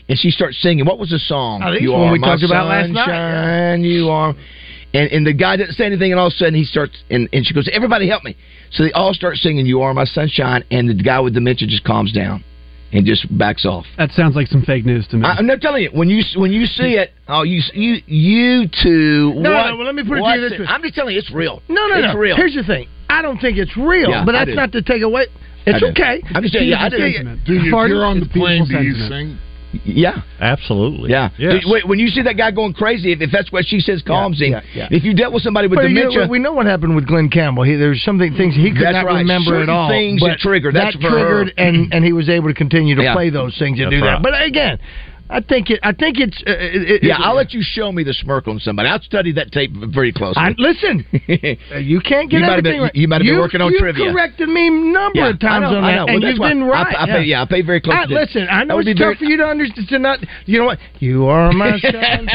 [0.08, 0.86] And she starts singing.
[0.86, 1.64] What was the song?
[1.64, 3.06] I think you are we my talked about last night.
[3.06, 4.36] sunshine, You are.
[4.94, 7.30] And, and the guy doesn't say anything, and all of a sudden he starts, and,
[7.32, 8.36] and she goes, "Everybody help me!"
[8.72, 11.86] So they all start singing, "You Are My Sunshine," and the guy with dementia just
[11.86, 12.44] calms down
[12.92, 13.86] and just backs off.
[13.98, 15.26] That sounds like some fake news to me.
[15.26, 17.12] I, I'm not telling you when you when you see it.
[17.28, 19.34] Oh, you you you two.
[19.36, 20.66] No, what, no, well, let me put it to you this way.
[20.68, 21.62] I'm just telling you, it's real.
[21.70, 22.20] No, no, it's no.
[22.20, 22.36] real.
[22.36, 22.88] Here's the thing.
[23.10, 25.28] I don't think it's real, Yeah, but that's not to take away.
[25.66, 26.24] It's I okay.
[26.34, 26.98] I'm just saying, yeah, I do.
[26.98, 29.38] Do you, if you're on the It's beautiful plane, do you sentiment.
[29.38, 29.51] sing?
[29.86, 31.12] Yeah, absolutely.
[31.12, 31.30] yeah.
[31.38, 31.64] Yes.
[31.66, 34.42] Wait, when you see that guy going crazy, if, if that's what she says calms
[34.42, 34.52] him.
[34.52, 34.88] yeah, yeah.
[34.92, 37.08] If you dealt with somebody with But you know, dementia, we know what happened with
[37.08, 37.64] Glen Campbell.
[37.64, 39.20] He, there's something things he could not right.
[39.20, 39.90] remember Certain at all.
[39.90, 40.76] things that triggered.
[40.76, 41.44] That's that for her.
[41.46, 43.14] triggered, and and he was able to continue to Yeah.
[43.14, 44.22] play those things and That's do that.
[44.22, 44.78] But again,
[45.32, 45.80] I think it.
[45.82, 46.38] I think it's.
[46.46, 48.90] Uh, it, yeah, it- I'll let you show me the smirk on somebody.
[48.90, 50.42] I'll study that tape very closely.
[50.42, 51.06] I, listen,
[51.72, 52.96] uh, you can't get You might have everything been- right.
[52.96, 53.88] you might have been working on trivia.
[53.88, 54.12] you trivia.
[54.12, 56.06] corrected me a number Yeah, of times I know, on I that.
[56.06, 56.96] Well, and that's you've why been I- right.
[57.00, 58.06] I pay- yeah, I pay very close I.
[58.06, 59.88] Listen, I know it's tough very- for you to understand.
[59.88, 60.80] To not, you know what?
[61.00, 62.28] You are my sunshine,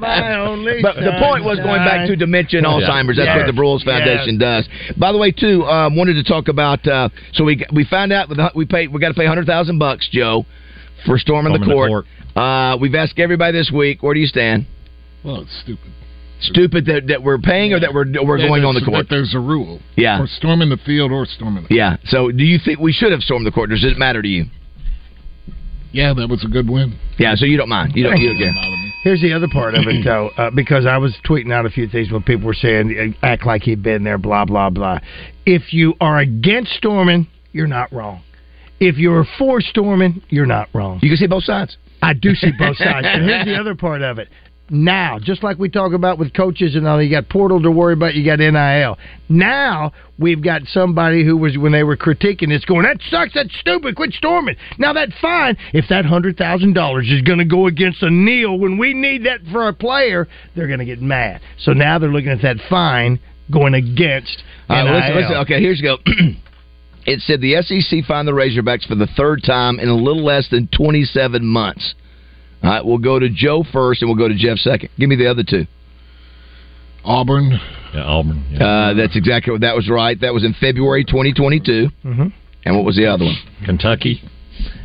[0.00, 0.82] my only.
[0.82, 2.88] But the point was going back to dementia and Yeah.
[2.88, 3.16] Alzheimer's.
[3.16, 3.36] That's Yes.
[3.36, 4.68] what the Broyles Foundation does.
[4.96, 6.86] By the way, too, um, wanted to talk about.
[6.86, 9.78] Uh, so we we found out with we paid we got to pay hundred thousand
[9.78, 10.44] bucks, Joe,
[11.06, 12.06] for storming, the Storming the court.
[12.36, 14.02] Uh, we've asked everybody this week.
[14.02, 14.66] Where do you stand?
[15.24, 15.92] Well, it's stupid.
[16.40, 19.08] Stupid that, that we're paying or that we're we're Yeah, going on the court.
[19.08, 19.80] That there's a rule.
[19.96, 20.22] Yeah.
[20.22, 21.96] Or storming the field or storming the Yeah.
[22.06, 23.70] So do you think we should have stormed the court?
[23.70, 24.44] Does it matter to you?
[25.90, 26.96] Yeah, that was a good win.
[27.18, 27.34] Yeah.
[27.34, 27.92] So you don't mind.
[27.96, 28.18] You don't.
[28.20, 28.54] You don't care.
[29.02, 31.88] Here's the other part of it, though, uh, because I was tweeting out a few
[31.88, 34.98] things when people were saying, uh, act like he'd been there, blah, blah, blah.
[35.46, 38.22] If you are against storming, you're not wrong.
[38.80, 41.00] If you're for storming, you're not wrong.
[41.02, 41.76] You can see both sides.
[42.02, 43.06] I do see both sides.
[43.08, 44.28] And here's the other part of it.
[44.70, 47.94] Now, just like we talk about with coaches and all, you got portal to worry
[47.94, 48.98] about, you got NIL.
[49.30, 53.54] Now we've got somebody who was when they were critiquing this, going, "That sucks, that's
[53.60, 57.66] stupid, quit storming." Now that's fine if that hundred thousand dollars is going to go
[57.66, 61.40] against a NIL when we need that for a player, they're going to get mad.
[61.60, 64.42] So now they're looking at that fine going against.
[64.68, 65.20] All right, well, listen, NIL.
[65.22, 65.36] listen.
[65.36, 65.96] Okay, here's go.
[67.08, 70.48] it said the SEC fined the Razorbacks for the third time in a little less
[70.50, 71.94] than 27 months.
[72.62, 74.90] All right, we'll go to Joe first, and we'll go to Jeff second.
[74.98, 75.66] Give me the other two.
[77.04, 77.52] Auburn.
[77.94, 78.44] Yeah, Auburn.
[78.50, 78.64] Yeah.
[78.66, 80.20] Uh, that's exactly what that was right.
[80.20, 81.88] That was in February 2022.
[82.04, 82.26] Mm-hmm.
[82.64, 83.36] And what was the other one?
[83.64, 84.20] Kentucky.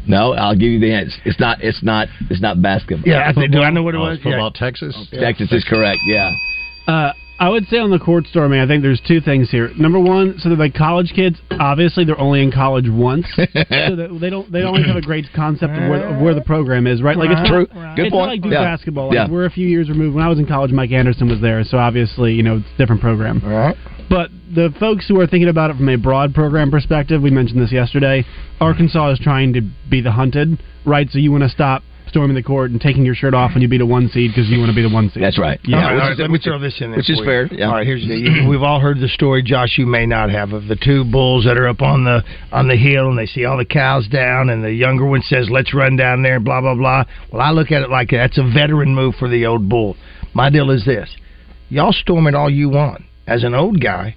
[0.08, 1.16] No, I'll give you the answer.
[1.26, 1.62] It's not.
[1.62, 2.08] It's not.
[2.30, 3.10] It's not basketball.
[3.12, 4.20] Yeah, I think, do I know what it Oh, was?
[4.20, 4.60] football, Yeah.
[4.68, 4.96] Texas.
[5.12, 6.00] Texas is correct.
[6.06, 6.32] Yeah.
[6.88, 7.12] Uh,
[7.44, 9.70] I would say on the court storming, I think there's two things here.
[9.78, 14.30] Number one, so that like college kids, obviously they're only in college once, so they
[14.30, 17.18] don't they don't have a great concept of where, of where the program is, right?
[17.18, 17.68] Like it's True.
[17.76, 18.28] not, Good it's point.
[18.28, 18.64] not like Duke Yeah.
[18.64, 19.08] basketball.
[19.08, 19.30] Like Yeah.
[19.30, 20.16] we're a few years removed.
[20.16, 22.78] When I was in college, Mike Anderson was there, so obviously you know it's a
[22.78, 23.42] different program.
[23.44, 23.76] All right.
[24.10, 27.62] But the folks who are thinking about it from a broad program perspective, we mentioned
[27.62, 28.24] this yesterday.
[28.62, 31.10] Arkansas is trying to be the hunted, right?
[31.12, 33.68] So you want to stop storming the court and taking your shirt off when you
[33.68, 35.24] beat a one seed because you want to be the one seed.
[35.24, 35.60] That's right.
[35.64, 36.98] Yeah, Yeah, All right, all right, let me throw this in there.
[36.98, 37.66] which is for fair, yeah.
[37.66, 38.46] All right, here's the.
[38.48, 39.80] We've all heard the story, Josh.
[39.80, 42.76] You may not have of the two bulls that are up on the on the
[42.78, 45.96] hill, and they see all the cows down, and the younger one says, "Let's run
[45.96, 47.04] down there," and blah blah blah.
[47.32, 49.98] Well, I look at it like that's a veteran move for the old bull.
[50.36, 51.10] My deal is this:
[51.70, 53.02] y'all storm it all you want.
[53.26, 54.16] As an old guy,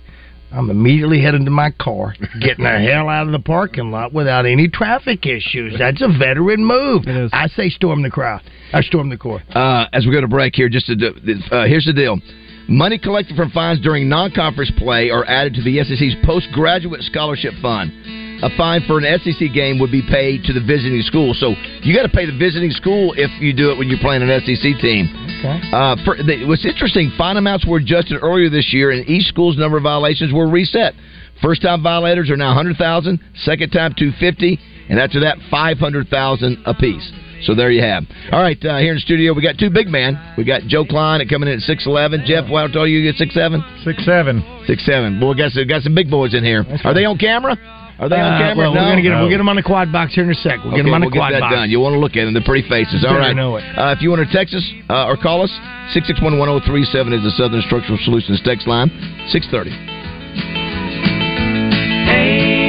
[0.53, 4.47] I'm immediately heading to my car, getting the hell out of the parking lot without
[4.47, 5.75] any traffic issues.
[5.79, 7.05] That's a veteran move.
[7.33, 8.43] I say storm the crowd.
[8.73, 9.43] I storm the court.
[9.55, 11.15] Uh, as we go to break here, just to do,
[11.51, 12.21] uh, here's the deal:
[12.69, 17.93] money collected from fines during non-conference play are added to the SEC's postgraduate scholarship fund.
[18.43, 21.97] A fine for an SEC game would be paid to the visiting school, so you
[21.97, 24.77] got to pay the visiting school if you do it when you're playing an SEC
[24.81, 25.09] team.
[25.41, 25.61] Okay.
[25.73, 29.57] Uh, for, the, what's interesting, fine amounts were adjusted earlier this year, and each school's
[29.57, 30.95] number of violations were reset.
[31.43, 37.13] First time violators are now 100,000, second time 250, and after that 500,000 apiece.
[37.43, 38.05] So there you have.
[38.33, 40.17] All right, uh, here in the studio we got two big men.
[40.39, 42.25] We got Joe Klein at coming in at six eleven.
[42.25, 43.63] Jeff, what told you you get six seven?
[43.85, 44.43] Six seven.
[44.67, 45.21] Six seven.
[45.21, 46.65] Boy, got some, got some big boys in here.
[46.85, 47.57] Are they on camera?
[47.99, 48.57] Are they on Uh, camera?
[48.57, 48.83] well, no.
[48.83, 49.21] we're gonna get No.
[49.21, 50.63] we'll get them on the quad box here in a sec.
[50.63, 51.55] We'll get them on the we'll quad get that box.
[51.57, 51.71] done.
[51.71, 53.05] You want to look at them; they're pretty faces.
[53.05, 53.33] All right.
[53.33, 53.65] Better know it.
[53.77, 55.51] Uh, if you want to text us uh, or call us,
[55.95, 58.91] six six one one zero three seven is the Southern Structural Solutions text line.
[59.29, 59.73] Six thirty.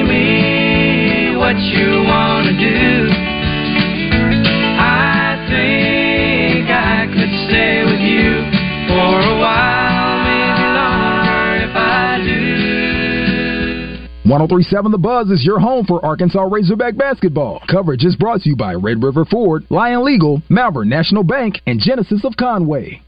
[0.07, 3.06] Amy, what you wanna do?
[14.37, 17.59] 1037 The Buzz is your home for Arkansas Razorback basketball.
[17.67, 21.79] Coverage is brought to you by Red River Ford, Lion Legal, Malvern National Bank, and
[21.79, 23.01] Genesis of Conway.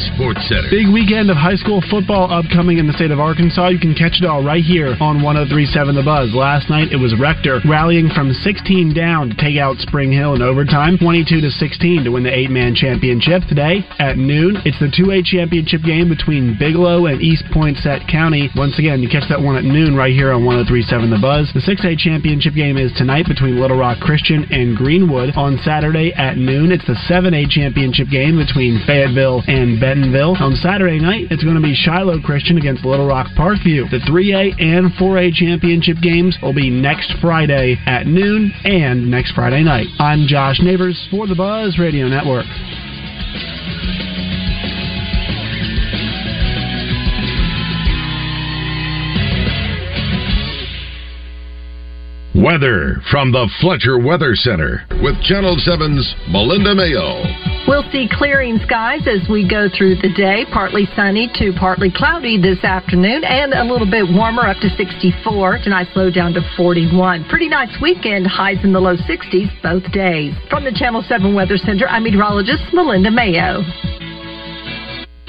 [0.00, 0.68] Is Sports Center.
[0.70, 3.68] Big weekend of high school football upcoming in the state of Arkansas.
[3.68, 6.32] You can catch it all right here on 1037 The Buzz.
[6.32, 10.42] Last night it was Rector rallying from 16 down to take out Spring Hill in
[10.42, 13.42] overtime, 22 to 16 to win the eight-man championship.
[13.48, 18.48] Today at noon, it's the 2A championship game between Bigelow and East Poinsett County.
[18.56, 21.50] Once again, you catch that one at noon right here on 1037 The Buzz.
[21.52, 25.34] The 6A championship game is tonight between Little Rock Christian and Greenwood.
[25.36, 30.36] On Saturday at noon, it's the 7A championship game between Fayetteville and Bentonville.
[30.38, 33.90] On Saturday night, it's going to be Shiloh Christian against Little Rock Parkview.
[33.90, 39.64] The 3A and 4A championship games will be next Friday at noon and next Friday
[39.64, 39.88] night.
[39.98, 42.46] I'm Josh Neighbors for the Buzz Radio Network.
[52.40, 57.20] Weather from the Fletcher Weather Center with Channel 7's Melinda Mayo.
[57.68, 60.46] We'll see clearing skies as we go through the day.
[60.50, 65.58] Partly sunny to partly cloudy this afternoon and a little bit warmer up to 64.
[65.64, 67.28] Tonight's low down to 41.
[67.28, 68.26] Pretty nice weekend.
[68.26, 70.32] Highs in the low 60s both days.
[70.48, 73.60] From the Channel 7 Weather Center, I'm meteorologist Melinda Mayo.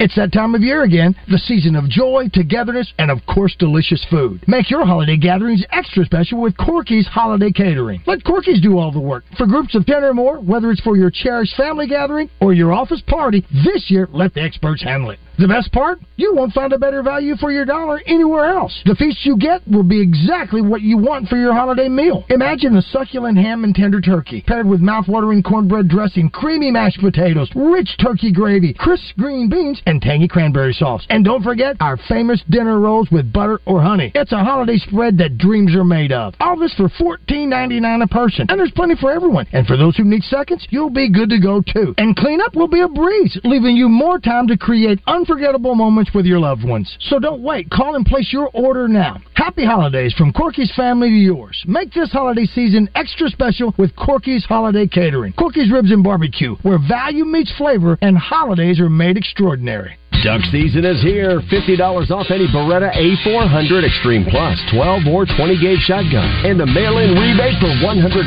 [0.00, 4.04] It's that time of year again, the season of joy, togetherness, and of course, delicious
[4.10, 4.42] food.
[4.48, 8.02] Make your holiday gatherings extra special with Corky's Holiday Catering.
[8.06, 9.24] Let Corky's do all the work.
[9.38, 12.72] For groups of 10 or more, whether it's for your cherished family gathering or your
[12.72, 15.20] office party, this year, let the experts handle it.
[15.36, 15.98] The best part?
[16.16, 18.80] You won't find a better value for your dollar anywhere else.
[18.86, 22.24] The feast you get will be exactly what you want for your holiday meal.
[22.30, 27.50] Imagine a succulent ham and tender turkey paired with mouth-watering cornbread dressing, creamy mashed potatoes,
[27.56, 31.04] rich turkey gravy, crisp green beans, and tangy cranberry sauce.
[31.10, 34.12] And don't forget our famous dinner rolls with butter or honey.
[34.14, 36.34] It's a holiday spread that dreams are made of.
[36.38, 38.46] All this for $14.99 a person.
[38.48, 39.48] And there's plenty for everyone.
[39.52, 41.92] And for those who need seconds, you'll be good to go too.
[41.98, 46.26] And cleanup will be a breeze, leaving you more time to create unforgettable moments with
[46.26, 46.98] your loved ones.
[47.08, 47.70] So don't wait.
[47.70, 49.22] Call and place your order now.
[49.32, 51.64] Happy holidays from Corky's family to yours.
[51.66, 55.32] Make this holiday season extra special with Corky's Holiday Catering.
[55.32, 59.96] Corky's Ribs and Barbecue, where value meets flavor and holidays are made extraordinary.
[60.22, 61.40] Duck season is here.
[61.50, 66.98] $50 off any Beretta A400 Extreme Plus, 12 or 20 gauge shotgun, and a mail
[67.00, 68.20] in rebate for $150.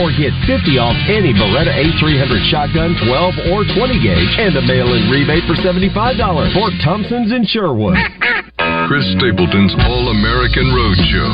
[0.00, 4.90] Or get 50 off any Beretta A300 shotgun, 12 or 20 gauge, and a mail
[4.92, 5.92] in rebate for $75.
[6.56, 7.96] For Thompson's in Sherwood.
[8.88, 11.30] Chris Stapleton's All American Road Show.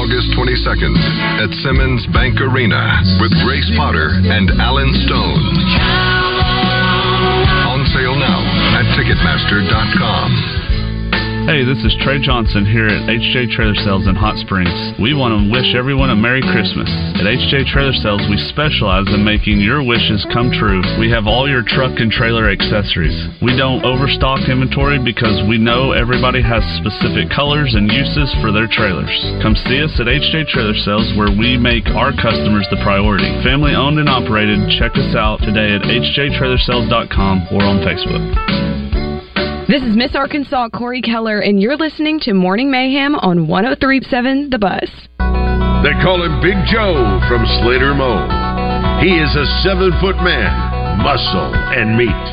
[0.00, 0.96] August 22nd
[1.44, 6.69] at Simmons Bank Arena with Grace Potter and Allen Stone.
[8.80, 10.59] At Ticketmaster.com.
[11.48, 14.72] Hey, this is Trey Johnson here at HJ Trailer Sales in Hot Springs.
[15.00, 16.92] We want to wish everyone a Merry Christmas.
[17.16, 20.84] At HJ Trailer Sales, we specialize in making your wishes come true.
[21.00, 23.16] We have all your truck and trailer accessories.
[23.40, 28.68] We don't overstock inventory because we know everybody has specific colors and uses for their
[28.68, 29.12] trailers.
[29.40, 33.26] Come see us at HJ Trailer Sales where we make our customers the priority.
[33.40, 34.60] Family owned and operated.
[34.76, 38.89] Check us out today at hjtrailersales.com or on Facebook.
[39.70, 44.58] This is Miss Arkansas Corey Keller, and you're listening to Morning Mayhem on 1037 The
[44.58, 44.90] Buzz.
[45.86, 46.98] They call him Big Joe
[47.30, 48.18] from Slater Mo.
[48.98, 50.50] He is a seven foot man,
[51.06, 52.24] muscle and meat.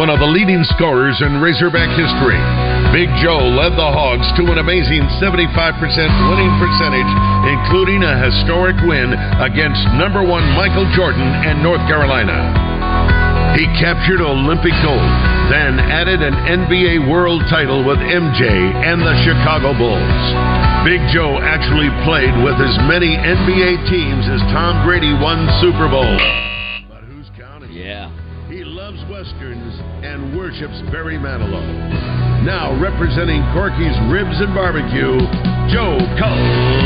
[0.00, 2.40] One of the leading scorers in Razorback history,
[2.96, 5.52] Big Joe led the Hogs to an amazing 75%
[6.32, 7.12] winning percentage,
[7.44, 9.12] including a historic win
[9.44, 12.65] against number one Michael Jordan and North Carolina.
[13.56, 15.00] He captured Olympic gold,
[15.48, 20.24] then added an NBA world title with MJ and the Chicago Bulls.
[20.84, 26.04] Big Joe actually played with as many NBA teams as Tom Brady won Super Bowl.
[26.84, 27.72] But who's counting?
[27.72, 28.12] Yeah.
[28.52, 29.72] He loves westerns
[30.04, 31.64] and worships Barry Manilow.
[32.44, 35.16] Now representing Corky's Ribs and Barbecue,
[35.72, 36.76] Joe Colline.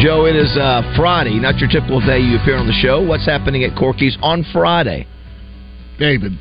[0.00, 3.00] Joe, it is uh, Friday, not your typical day you appear on the show.
[3.06, 5.06] What's happening at Corky's on Friday?
[5.98, 6.32] David.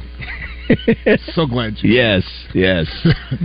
[1.35, 1.91] so glad you.
[1.91, 2.23] Yes,
[2.55, 2.87] yes.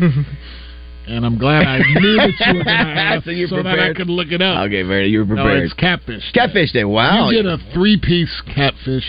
[1.06, 3.92] and I'm glad I knew that you were going to ask So you're that I
[3.92, 4.66] could look it up.
[4.66, 5.08] Okay, very.
[5.08, 5.64] You were No, prepared.
[5.64, 6.32] it's catfish.
[6.32, 6.84] Catfish Day.
[6.84, 7.28] Wow.
[7.28, 9.04] You get a three-piece catfish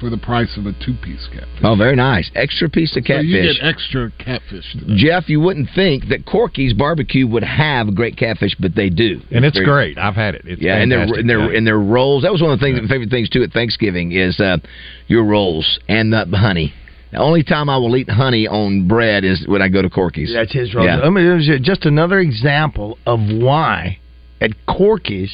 [0.00, 1.60] for the price of a two-piece catfish.
[1.62, 2.30] Oh, very nice.
[2.34, 4.64] Extra piece of So you get extra catfish.
[4.72, 4.94] today.
[4.96, 9.20] Jeff, you wouldn't think that Corky's barbecue would have great catfish, but they do.
[9.30, 9.98] And it's Very- great.
[9.98, 10.42] I've had it.
[10.44, 12.22] It's yeah, and their and their and their rolls.
[12.22, 14.58] That was one of the things, favorite things too at Thanksgiving is uh,
[15.06, 16.72] your rolls and the honey.
[17.10, 20.30] The only time I will eat honey on bread is when I go to Corky's.
[20.34, 20.84] That's his role.
[20.84, 21.00] Yeah.
[21.00, 23.98] I mean, it was just another example of why
[24.42, 25.32] at Corky's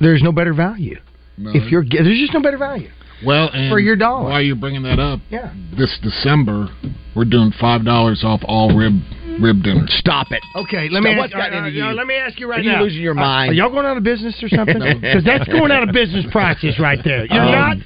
[0.00, 0.98] there's no better value.
[1.36, 1.50] No.
[1.54, 2.88] If you're there's just no better value.
[3.24, 4.24] Well, and For your dollar.
[4.30, 5.50] While you're bringing that up, Yeah.
[5.76, 6.68] this December
[7.14, 9.00] we're doing five dollars off all rib
[9.40, 9.92] rib dinners.
[9.98, 10.40] Stop it.
[10.56, 11.12] Okay, let me Stop.
[11.12, 11.96] ask, What's gotten uh, into uh, you?
[11.96, 12.70] let me ask you right now.
[12.70, 12.82] Are you now.
[12.84, 13.50] losing your Uh, mind?
[13.50, 14.78] Are y'all going out of business or something?
[15.00, 17.24] Because that's going out of business prices right there.
[17.26, 17.76] You're Um, not.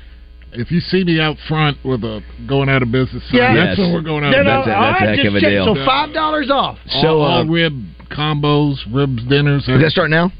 [0.52, 3.54] If you see me out front with a going out of business, sign, Yeah.
[3.54, 3.78] that's Yes.
[3.78, 4.30] when we're going out.
[4.32, 4.74] No, of no, business.
[4.76, 5.50] all right, a heck just of a check.
[5.50, 5.74] deal.
[5.74, 6.78] So five dollars off.
[6.86, 9.66] So, all, all uh, rib combos, ribs dinners.
[9.66, 10.32] Does that start now?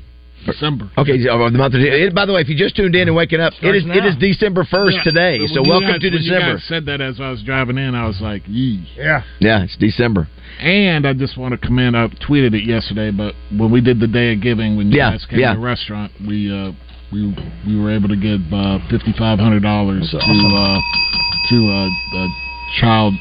[0.47, 0.91] December?
[0.99, 3.41] Okay, the month of it, by the way, if you're just tuned in and waking
[3.41, 4.21] up, it is Starts it is now.
[4.21, 5.03] December first Yeah.
[5.03, 5.39] today.
[5.41, 6.53] When So you welcome guys- to when you December.
[6.55, 9.23] guys said that as I was driving in, I was like, "Yee." Yeah.
[9.41, 10.29] Yeah, it's December.
[10.61, 11.97] And I just want to commend.
[11.97, 15.11] I tweeted it yesterday, but when we did the day of giving, when you Yeah,
[15.13, 15.53] guys came yeah.
[15.55, 16.73] to the restaurant, we uh,
[17.13, 17.35] we
[17.67, 20.55] we were able to give uh, fifty five hundred dollars to That's awesome.
[20.55, 20.81] uh,
[21.51, 22.29] to uh, the
[22.81, 23.15] child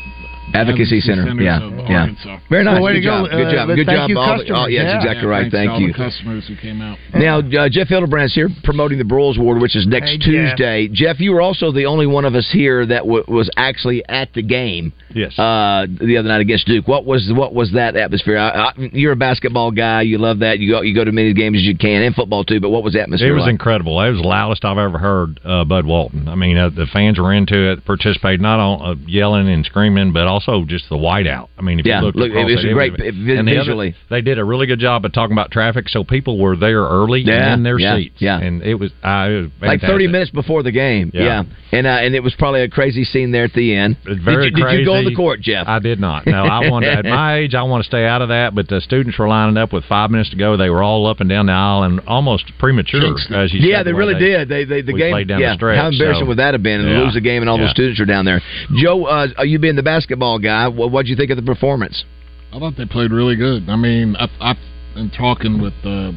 [0.54, 1.26] Advocacy Center.
[1.28, 2.00] Centers Yeah, of yeah.
[2.02, 2.38] Arkansas.
[2.50, 2.74] Very nice.
[2.76, 3.28] Well, way good to go.
[3.28, 3.32] job.
[3.32, 3.68] Good Uh, job.
[3.68, 4.10] but Good thank job.
[4.10, 4.60] you, All the- customers.
[4.64, 4.96] oh, yes, Yeah.
[4.98, 5.40] exactly Yeah, right.
[5.42, 5.88] thanks to Thank all you.
[5.88, 6.98] The customers who came out.
[7.14, 10.88] Now, uh, Jeff Hildebrands here promoting the Broyles Award, which is next Hey, Tuesday.
[10.88, 11.20] Jeff.
[11.20, 14.42] you were also the only one of us here that w- was actually at the
[14.42, 15.38] game Yes.
[15.38, 16.88] uh, the other night against Duke.
[16.88, 18.38] What was what was that atmosphere?
[18.38, 20.02] I, I, you're a basketball guy.
[20.04, 20.60] You love that.
[20.60, 22.60] You go you go to many games as you can, and football too.
[22.60, 23.30] But what was the atmosphere?
[23.30, 23.52] It was like?
[23.52, 24.00] incredible.
[24.02, 26.28] It was the loudest I've ever heard uh, Bud Walton.
[26.30, 30.12] I mean, uh, the fans were into it, participated, not on uh, yelling and screaming,
[30.14, 31.48] but also just the whiteout.
[31.58, 33.96] I mean, if Yeah, you look, look, it was great vi- visually.
[34.10, 37.22] they did a really good job of talking about traffic, so people were there early
[37.22, 38.16] Yeah, in their yeah, seats.
[38.20, 38.40] yeah.
[38.40, 41.12] and it was, uh, it was like thirty minutes before the game.
[41.14, 41.24] Yeah.
[41.28, 43.98] Yeah, and uh, and it was probably a crazy scene there at the end.
[44.06, 45.68] Very did, you, did you go on the court, Jeff?
[45.68, 46.26] I did not.
[46.26, 48.54] No, I wanted at my age, I want to stay out of that.
[48.56, 50.56] But the students were lining up with five minutes to go.
[50.58, 53.16] They were all up and down the aisle and almost premature.
[53.34, 54.50] As you yeah, said, they the really did.
[54.50, 55.12] They, they the game.
[55.12, 56.82] played down yeah, the stretch, how embarrassing so- would that have been?
[56.82, 58.42] And lose the game, and all those students are down there.
[58.76, 60.68] Joe, uh, are you being the basketball guy?
[60.68, 62.04] What would you think of the performance?
[62.52, 63.70] I thought they played really good.
[63.70, 64.58] I mean, I, I've
[64.94, 66.12] been talking with uh,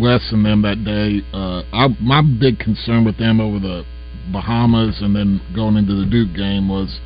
[0.00, 1.22] Wes and them that day.
[1.32, 3.84] Uh, I, my big concern with them over the
[4.32, 7.00] Bahamas and then going into the Duke game was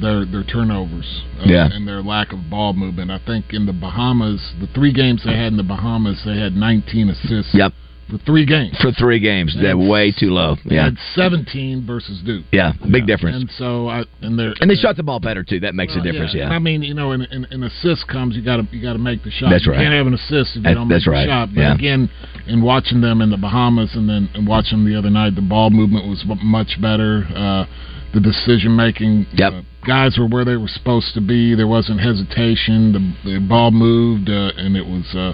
[0.00, 1.68] their their turnovers uh, Yeah.
[1.70, 3.10] and their lack of ball movement.
[3.10, 6.54] I think in the Bahamas, the three games they had in the Bahamas, they had
[6.54, 7.52] 19 assists.
[7.54, 7.72] Yep.
[8.10, 8.76] For three games.
[8.82, 10.56] For three games, they're way too low.
[10.64, 12.44] Yeah, had 17 versus Duke.
[12.52, 13.36] yeah, big difference.
[13.36, 15.60] And so I and they're And they shot the ball better too.
[15.60, 16.32] That makes a difference.
[16.32, 18.92] And Yeah, I mean, you know, an, an, assist comes, you got to you got
[18.94, 19.48] to make the shot.
[19.50, 19.78] That's you right.
[19.78, 21.24] can't have an assist if you That- don't that's make right.
[21.26, 21.48] the shot.
[21.54, 21.74] But Yeah.
[21.74, 22.10] again,
[22.46, 25.40] in watching them in the Bahamas and then and watching them the other night, the
[25.40, 27.26] ball movement was much better.
[27.34, 27.64] Uh,
[28.12, 29.52] the decision making, Yep.
[29.54, 31.54] uh, guys were where they were supposed to be.
[31.54, 32.92] There wasn't hesitation.
[33.24, 35.14] The, the ball moved, uh, and it was.
[35.14, 35.32] Uh,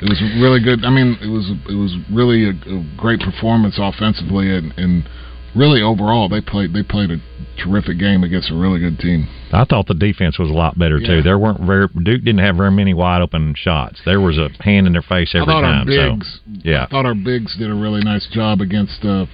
[0.00, 0.84] it was really good.
[0.84, 5.08] I mean, it was it was really a, a great performance offensively, and, and
[5.54, 7.16] really overall they played they played a
[7.62, 9.26] terrific game against a really good team.
[9.52, 11.06] I thought the defense was a lot better Yeah.
[11.08, 11.22] too.
[11.22, 14.00] There weren't very Duke didn't have very many wide open shots.
[14.04, 15.80] There was a hand in their face every I thought time.
[15.80, 19.04] our bigs, so yeah, I thought our bigs did a really nice job against.
[19.04, 19.26] Uh,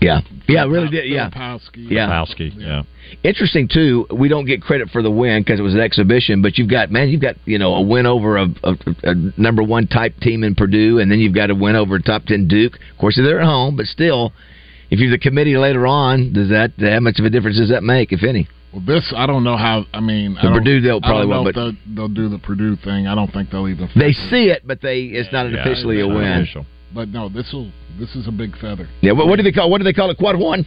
[0.00, 1.08] yeah, yeah, really did.
[1.10, 1.90] Yeah, Filipowski.
[1.90, 2.06] Yeah.
[2.08, 2.82] Filipowski, yeah.
[3.24, 4.06] Interesting too.
[4.12, 6.90] We don't get credit for the win because it was an exhibition, but you've got
[6.90, 10.44] man, you've got you know a win over a, a, a number one type team
[10.44, 12.74] in Purdue, and then you've got a win over top ten Duke.
[12.92, 14.32] Of course, they're at home, but still,
[14.90, 17.82] if you're the committee later on, does that how much of a difference does that
[17.82, 18.46] make, if any?
[18.72, 19.86] Well, this I don't know how.
[19.94, 21.54] I mean, I The don't- Purdue, they'll I probably don't know won't, if
[21.86, 23.06] they'll, they'll do the Purdue thing.
[23.06, 23.88] I don't think they'll even.
[23.96, 26.32] They see it, but they it's not Yeah, officially a not win.
[26.42, 26.66] official.
[26.94, 27.70] But no, this will.
[27.98, 28.88] This is a big feather.
[29.00, 29.70] Yeah, what, what do they call?
[29.70, 30.16] What do they call it?
[30.18, 30.64] Quad one.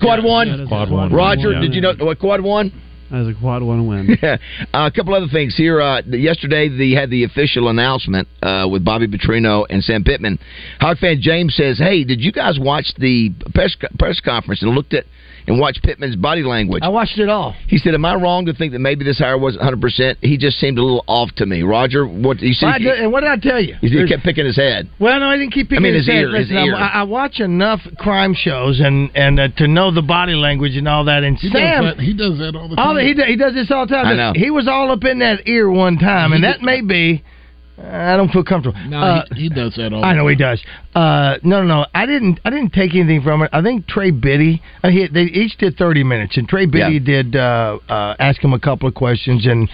[0.00, 0.48] Quad one.
[0.48, 1.12] yeah, that's Quad a one.
[1.12, 1.60] Roger, Yeah.
[1.60, 2.72] did you know what quad one?
[3.10, 4.16] That was a quad one win.
[4.22, 4.36] Yeah.
[4.72, 5.80] Uh, a couple other things here.
[5.80, 10.38] Uh, yesterday, they had the official announcement uh, with Bobby Petrino and Sam Pittman.
[10.80, 14.94] Hog fan James says, "Hey, did you guys watch the press press conference and looked
[14.94, 15.06] at
[15.50, 17.54] and watch Pittman's body language?" I watched it all.
[17.66, 20.18] He said, "Am I wrong to think that maybe this hire wasn't 100 percent?
[20.22, 22.66] He just seemed a little off to me." Roger, what you see?
[22.66, 23.76] Well, and what did I tell you?
[23.80, 24.88] he There's- kept picking his head.
[24.98, 26.16] Well, no, I didn't keep picking I picking mean, his head.
[26.16, 26.74] ear, his Listen, I- ear.
[26.76, 30.86] I, I watch enough crime shows and and uh, to know the body language and
[30.88, 31.22] all that.
[31.24, 32.02] And He Sam, does that.
[32.02, 32.86] He does that all the time.
[32.88, 34.06] all the, he, do- he does this all the time.
[34.06, 34.32] I know.
[34.34, 37.22] He was all up in that ear one time, and that may be.
[37.82, 38.78] I don't feel comfortable.
[38.88, 40.04] No, Uh, he, he does that all.
[40.04, 40.60] I know the he does.
[40.94, 41.86] Uh, no, no, no.
[41.94, 42.40] I didn't.
[42.44, 43.50] I didn't take anything from it.
[43.52, 44.62] I think Trey Biddy.
[44.84, 46.98] Uh, he, they each did thirty minutes, and Trey Biddy Yeah.
[47.22, 49.68] did uh, uh, ask him a couple of questions, and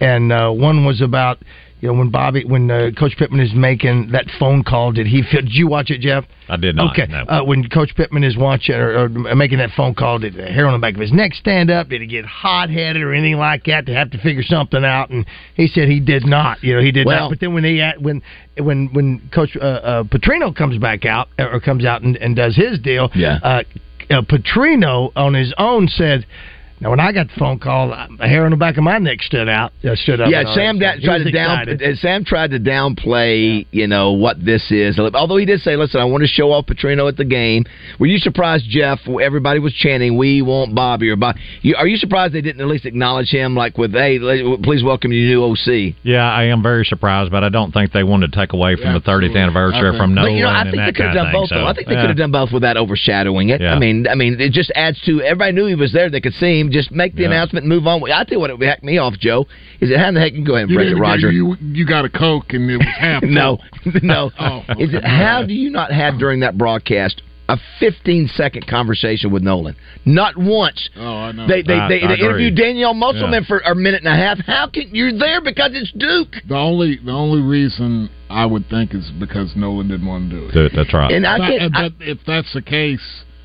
[0.00, 1.38] and uh, one was about
[1.80, 4.92] you know when Bobby when uh, Coach Pittman is making that phone call.
[4.92, 5.40] Did he feel?
[5.42, 6.24] Did you watch it, Jeff?
[6.48, 6.92] I did not.
[6.92, 7.06] Okay.
[7.10, 7.22] no.
[7.28, 10.66] Uh, when Coach Pittman is watching or, or making that phone call, did the hair
[10.66, 11.88] on the back of his neck stand up?
[11.88, 15.10] Did he get hot headed or anything like that to have to figure something out?
[15.10, 15.24] And
[15.54, 16.62] he said he did not.
[16.62, 17.30] You know, he did Well- not.
[17.30, 18.22] But then when he at- when
[18.58, 22.56] when when Coach uh, uh, Petrino comes back out or comes out and, and does
[22.56, 23.38] his deal, Yeah.
[23.42, 23.62] uh,
[24.10, 26.26] uh, Petrino on his own said.
[26.80, 28.96] Now, when I got the phone call, uh, the hair on the back of my
[28.98, 29.72] neck stood out.
[29.84, 30.30] Uh, stood up.
[30.30, 31.68] Yeah, Sam da- tried to down.
[31.68, 34.98] uh, Sam tried to downplay, you know, what this is.
[34.98, 37.64] Although he did say, "Listen, I want to show off Petrino at the game."
[37.98, 38.98] Were you surprised, Jeff?
[39.08, 42.66] Everybody was chanting, "We want Bobby or Bobby." You, are you surprised they didn't at
[42.66, 44.18] least acknowledge him, like with, "Hey,
[44.62, 48.04] please welcome your new OC." Yeah, I am very surprised, but I don't think they
[48.04, 50.50] wanted to take away from the 30th anniversary I think- from But Nolan you know,
[50.50, 51.40] I think they could have kind of done thing.
[51.40, 51.48] both.
[51.50, 51.66] so, though.
[51.66, 52.00] I think they yeah.
[52.00, 53.60] could have done both without overshadowing it.
[53.60, 53.74] Yeah.
[53.74, 55.20] I mean, I mean, it just adds to.
[55.22, 56.08] Everybody knew he was there.
[56.08, 56.69] They could see him.
[56.70, 57.28] Just make the Yeah.
[57.28, 58.02] announcement, and move on.
[58.10, 59.46] I tell you what, it would hack me off, Joe.
[59.80, 61.30] Is it how in the heck you go ahead and You break it, Roger?
[61.30, 63.22] You, you got a Coke and it was half.
[63.22, 63.58] no,
[64.02, 64.30] no.
[64.38, 69.32] Oh, Is it how do you not have during that broadcast a 15 second conversation
[69.32, 69.74] with Nolan?
[70.04, 70.88] Not once.
[70.96, 71.46] Oh, I know.
[71.48, 72.24] They they, I- they, I they agree.
[72.48, 73.48] interviewed Danyelle Musselman Yeah.
[73.48, 74.38] for a minute and a half.
[74.46, 76.36] How can you're there because it's Duke?
[76.48, 80.60] The only the only reason I would think is because Nolan didn't want to do
[80.66, 80.72] it.
[80.74, 81.10] That's right.
[81.10, 83.02] And I But- can't uh, I- but if that's the case,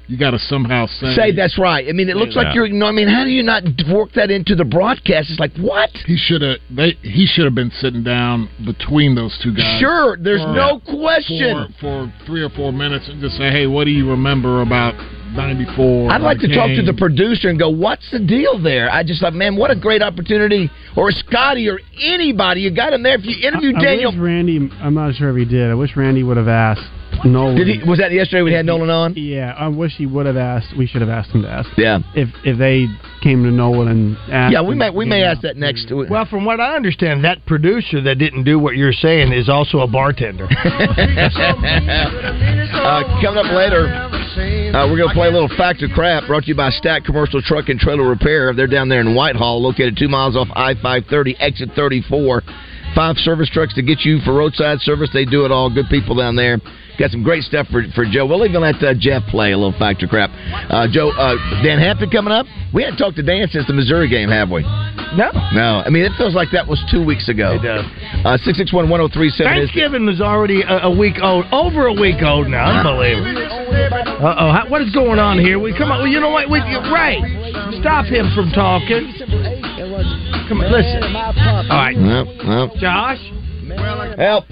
[0.07, 1.87] you got to somehow say, say that's right.
[1.87, 2.53] I mean, it looks like Yeah.
[2.55, 2.65] you're.
[2.67, 5.29] You know, I mean, how do you not work that into the broadcast?
[5.31, 5.89] It's like what?
[6.05, 6.57] he should have.
[6.69, 9.79] They he should have been sitting down between those two guys.
[9.79, 11.73] Sure, there's for- no question.
[11.79, 14.93] for, for three or four minutes and just say, hey, what do you remember about
[15.35, 16.11] '94?
[16.11, 19.21] I'd like to talk to the producer and go, "What's the deal there?" I just
[19.21, 22.61] like, man, what a great opportunity, or Scotty, or anybody.
[22.61, 23.15] You got him there.
[23.15, 24.69] If you interview I, Daniel, I wish Randy.
[24.81, 25.69] I'm not sure if he did.
[25.69, 26.83] I wish Randy would have asked
[27.23, 27.55] Nolan.
[27.55, 27.89] Did he?
[27.89, 29.13] Was that yesterday we had Nolan on?
[29.15, 30.73] Yeah, I wish he would have asked.
[30.77, 31.69] We should have asked him to ask.
[31.77, 31.99] Yeah.
[32.15, 32.87] If if they
[33.21, 34.53] came to Nolan and asked.
[34.53, 35.27] Yeah, we him, may- we may know.
[35.27, 35.91] ask that next.
[35.91, 39.79] Well, from what I understand, that producer that didn't do what you're saying is also
[39.79, 40.47] a bartender.
[42.75, 46.43] Uh, coming up later, uh, we're going to play a little Fact or Crap brought
[46.43, 48.53] to you by Stack Commercial Truck and Trailer Repair.
[48.53, 52.43] They're down there in Whitehall, located two miles off I 530, exit 34.
[52.95, 55.09] Five service trucks to get you for roadside service.
[55.13, 55.73] They do it all.
[55.73, 56.59] Good people down there.
[56.97, 58.25] Got some great stuff for, for Joe.
[58.25, 60.31] We'll even let uh, Jeff play a little Fact or Crap.
[60.69, 62.45] Uh, Joe, uh, Dan Hampton coming up.
[62.73, 64.63] We haven't talked to Dan since the Missouri game, have we?
[65.15, 65.31] No.
[65.53, 65.83] No.
[65.85, 67.55] I mean, it feels like that was two weeks ago.
[67.55, 67.85] It does.
[68.23, 72.47] Uh, 661 1037 is Thanksgiving was already a, a week old, over a week old
[72.47, 72.79] now.
[72.79, 73.43] Unbelievable.
[74.15, 75.59] Uh oh, what is going on here?
[75.59, 75.99] We come on.
[75.99, 76.49] Well, you know what?
[76.49, 77.19] We, right.
[77.81, 79.13] Stop him from talking.
[80.47, 81.15] Come on, listen.
[81.15, 82.75] All right, Well, well.
[82.77, 83.19] Josh.
[83.75, 84.45] Help.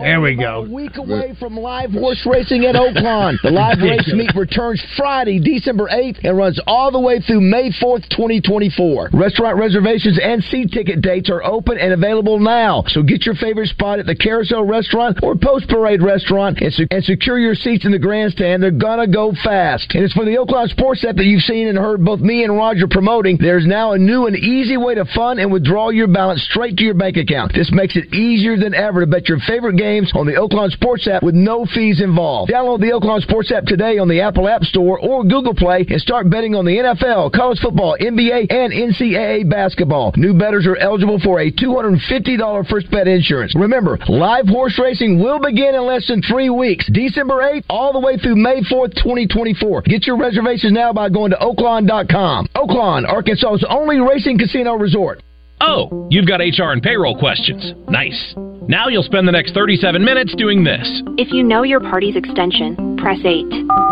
[0.00, 0.64] There we go.
[0.64, 3.36] A week away from live horse racing at Oaklawn.
[3.42, 7.70] The live race meet returns Friday, December 8th, and runs all the way through May
[7.70, 9.10] 4th, 2024.
[9.12, 12.84] Restaurant reservations and seat ticket dates are open and available now.
[12.88, 16.88] So get your favorite spot at the Carousel Restaurant or Post Parade Restaurant and, se-
[16.90, 18.62] and secure your seats in the grandstand.
[18.62, 19.94] They're gonna go fast.
[19.94, 22.56] And it's for the Oaklawn Sports app that you've seen and heard both me and
[22.56, 23.38] Roger promoting.
[23.38, 26.84] There's now a new and easy way to fund and withdraw your balance straight to
[26.84, 27.52] your bank account.
[27.54, 28.12] This makes it
[28.44, 31.64] easier than ever to bet your favorite games on the Oaklawn Sports app with no
[31.64, 32.52] fees involved.
[32.52, 36.00] Download the Oaklawn Sports app today on the Apple App Store or Google Play and
[36.00, 40.12] start betting on the NFL, college football, NBA, and NCAA basketball.
[40.16, 43.54] New bettors are eligible for a $250 first bet insurance.
[43.56, 48.00] Remember, live horse racing will begin in less than three weeks, December 8th, all the
[48.00, 49.82] way through May 4th, 2024.
[49.82, 52.48] Get your reservations now by going to oaklawn.com.
[52.54, 55.22] Oaklawn, Arkansas's only racing casino resort.
[55.60, 57.72] Oh, you've got HR and payroll questions.
[57.88, 58.34] Nice.
[58.66, 60.84] Now you'll spend the next 37 minutes doing this.
[61.18, 63.44] If you know your party's extension, press 8.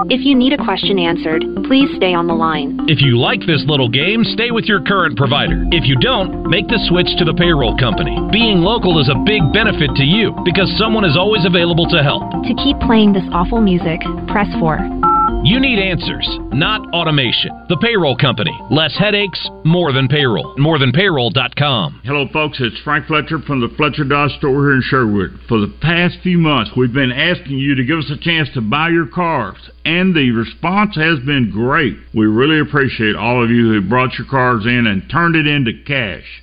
[0.08, 2.80] If you need a question answered, please stay on the line.
[2.88, 5.64] If you like this little game, stay with your current provider.
[5.70, 8.16] If you don't, make the switch to the payroll company.
[8.32, 12.24] Being local is a big benefit to you because someone is always available to help.
[12.32, 15.11] To keep playing this awful music, press 4.
[15.44, 17.50] You need answers, not automation.
[17.68, 18.56] The payroll company.
[18.70, 20.54] Less headaches, more than payroll.
[20.56, 22.02] Morethanpayroll.com.
[22.04, 22.58] Hello, folks.
[22.60, 25.40] It's Frank Fletcher from the Fletcher Dodge store here in Sherwood.
[25.48, 28.60] For the past few months, we've been asking you to give us a chance to
[28.60, 31.96] buy your cars, and the response has been great.
[32.14, 35.72] We really appreciate all of you who brought your cars in and turned it into
[35.84, 36.42] cash.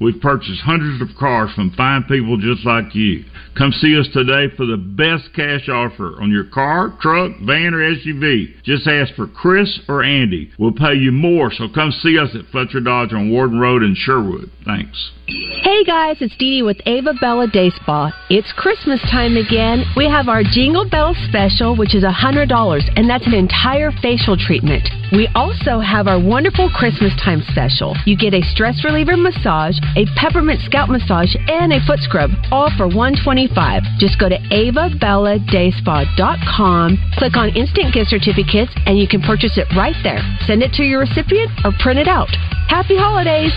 [0.00, 3.24] We've purchased hundreds of cars from fine people just like you.
[3.56, 7.78] Come see us today for the best cash offer on your car, truck, van, or
[7.78, 8.62] SUV.
[8.62, 10.52] Just ask for Chris or Andy.
[10.58, 13.96] We'll pay you more, so come see us at Fletcher Dodge on Warden Road in
[13.96, 14.50] Sherwood.
[14.64, 15.10] Thanks.
[15.26, 18.12] Hey guys, it's Dee Dee with Ava Bella Day Spa.
[18.30, 19.84] It's Christmas time again.
[19.94, 22.48] We have our Jingle Bell special, which is $100,
[22.96, 24.88] and that's an entire facial treatment.
[25.12, 27.96] We also have our wonderful Christmas time special.
[28.06, 32.70] You get a stress reliever massage, a peppermint scalp massage, and a foot scrub, all
[32.76, 33.84] for 125.
[33.98, 39.94] Just go to avabelladayspa.com, click on instant gift certificates, and you can purchase it right
[40.02, 40.18] there.
[40.46, 42.28] Send it to your recipient or print it out.
[42.68, 43.52] Happy holidays!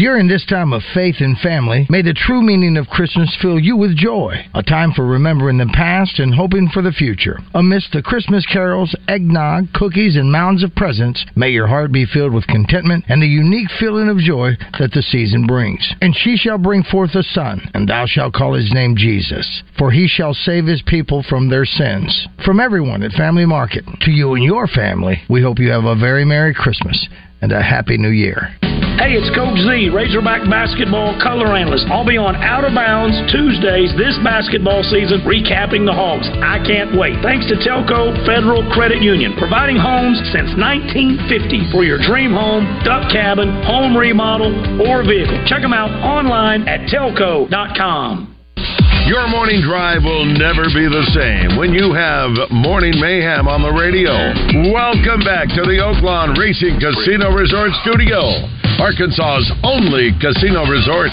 [0.00, 3.76] During this time of faith and family, may the true meaning of Christmas fill you
[3.76, 4.34] with joy.
[4.54, 7.38] A time for remembering the past and hoping for the future.
[7.54, 12.32] Amidst the Christmas carols, eggnog, cookies, and mounds of presents, may your heart be filled
[12.32, 15.86] with contentment and the unique feeling of joy that the season brings.
[16.00, 19.90] And she shall bring forth a son, and thou shalt call his name Jesus, for
[19.90, 22.26] he shall save his people from their sins.
[22.42, 25.94] From everyone at Family Market, to you and your family, we hope you have a
[25.94, 27.06] very Merry Christmas
[27.42, 28.48] and a Happy New Year.
[29.00, 31.88] Hey, it's Coach Z, Razorback basketball color analyst.
[31.88, 36.28] I'll be on Out of Bounds Tuesdays this basketball season, recapping the Hogs.
[36.44, 37.16] I can't wait.
[37.24, 43.08] Thanks to TelCoe Federal Credit Union, providing homes since 1950 for your dream home, duck
[43.08, 44.52] cabin, home remodel,
[44.84, 45.48] or vehicle.
[45.48, 48.36] Check them out online at telco.com.
[49.08, 53.72] Your morning drive will never be the same when you have Morning Mayhem on the
[53.72, 54.12] radio.
[54.76, 58.44] Welcome back to the Oaklawn Racing Casino Resort Studio,
[58.80, 61.10] Arkansas's only casino resort.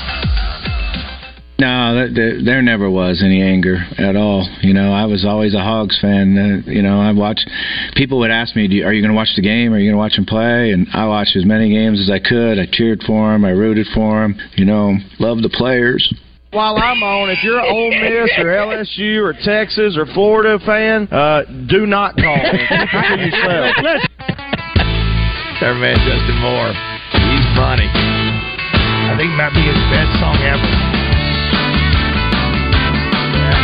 [1.59, 4.47] No, that, that, there never was any anger at all.
[4.61, 6.37] You know, I was always a Hogs fan.
[6.37, 7.49] Uh, you know, I watched.
[7.95, 9.73] People would ask me, "Are you going to watch the game?
[9.73, 12.19] Are you going to watch them play?" And I watched as many games as I
[12.19, 12.57] could.
[12.57, 13.43] I cheered for them.
[13.43, 14.39] I rooted for them.
[14.55, 16.07] You know, loved the players.
[16.51, 21.07] While I'm on, if you're an Ole Miss or LSU or Texas or Florida fan,
[21.11, 22.63] uh, do not call me.
[22.63, 23.75] Keep it to yourself.
[25.59, 26.96] Our man Justin Moore.
[27.57, 27.89] He's funny.
[27.89, 30.69] I think it might be his best song ever.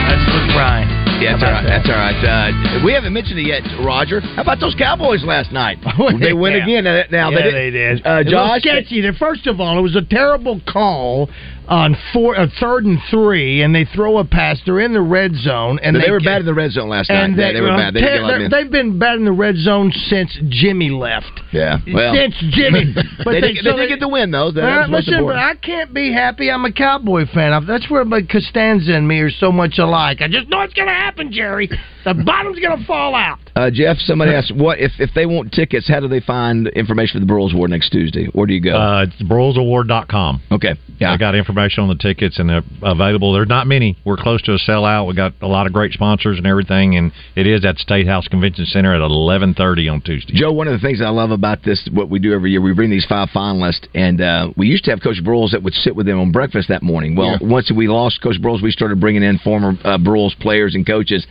[0.09, 0.89] That's Luke Bryan.
[1.21, 1.69] Yeah, that's How all about right.
[1.69, 2.81] That's all right.
[2.81, 4.19] Uh, we haven't mentioned it yet, Roger.
[4.19, 5.77] How about those Cowboys last night?
[6.19, 6.63] they win Yeah.
[6.63, 6.83] again.
[6.85, 8.01] Now, now yeah, they, they did.
[8.05, 9.01] Uh, It was Josh, sketchy.
[9.01, 11.29] There, First of all, it was a terrible call
[11.73, 14.61] on four, uh, third and three, and they throw a pass.
[14.63, 16.87] They're in the red zone, and they, they, were get- bad in the red zone
[16.87, 17.35] last night.
[17.35, 17.93] They, they were uh, bad.
[17.95, 18.63] They didn't ter- get a lot of they're- men.
[18.63, 21.41] they've been bad in the red zone since Jimmy left.
[21.51, 22.93] Yeah, well, since Jimmy.
[23.23, 24.51] But they, did, they did get the win though.
[24.51, 25.37] That, right, listen, but.
[25.37, 26.51] I can't be happy.
[26.51, 27.65] I'm a Cowboy fan.
[27.65, 30.21] That's where like Costanza and me are so much alike.
[30.21, 31.69] I just know it's going to happen, Jerry.
[32.05, 33.39] The bottom's going to fall out.
[33.55, 35.87] Uh, Jeff, somebody asked, "What if if they want tickets?
[35.87, 38.25] How do they find information for the Broyles Award next Tuesday?
[38.33, 40.41] Where do you go?" Uh, it's broylesaward.com.
[40.51, 40.75] Okay.
[40.99, 41.11] Yeah.
[41.11, 43.33] I got information on the tickets and they're available.
[43.33, 43.97] There's not many.
[44.05, 45.07] We're close to a sellout.
[45.07, 48.27] We got a lot of great sponsors and everything, and it is at State House
[48.27, 50.33] Convention Center at 11:30 on Tuesday.
[50.35, 52.73] Joe, one of the things I love about this, what we do every year, we
[52.73, 55.95] bring these five finalists, and uh, we used to have Coach Broyles that would sit
[55.95, 57.15] with them on breakfast that morning.
[57.15, 57.47] Well, Yeah.
[57.47, 61.25] once we lost Coach Broyles, we started bringing in former uh, Broyles players and coaches,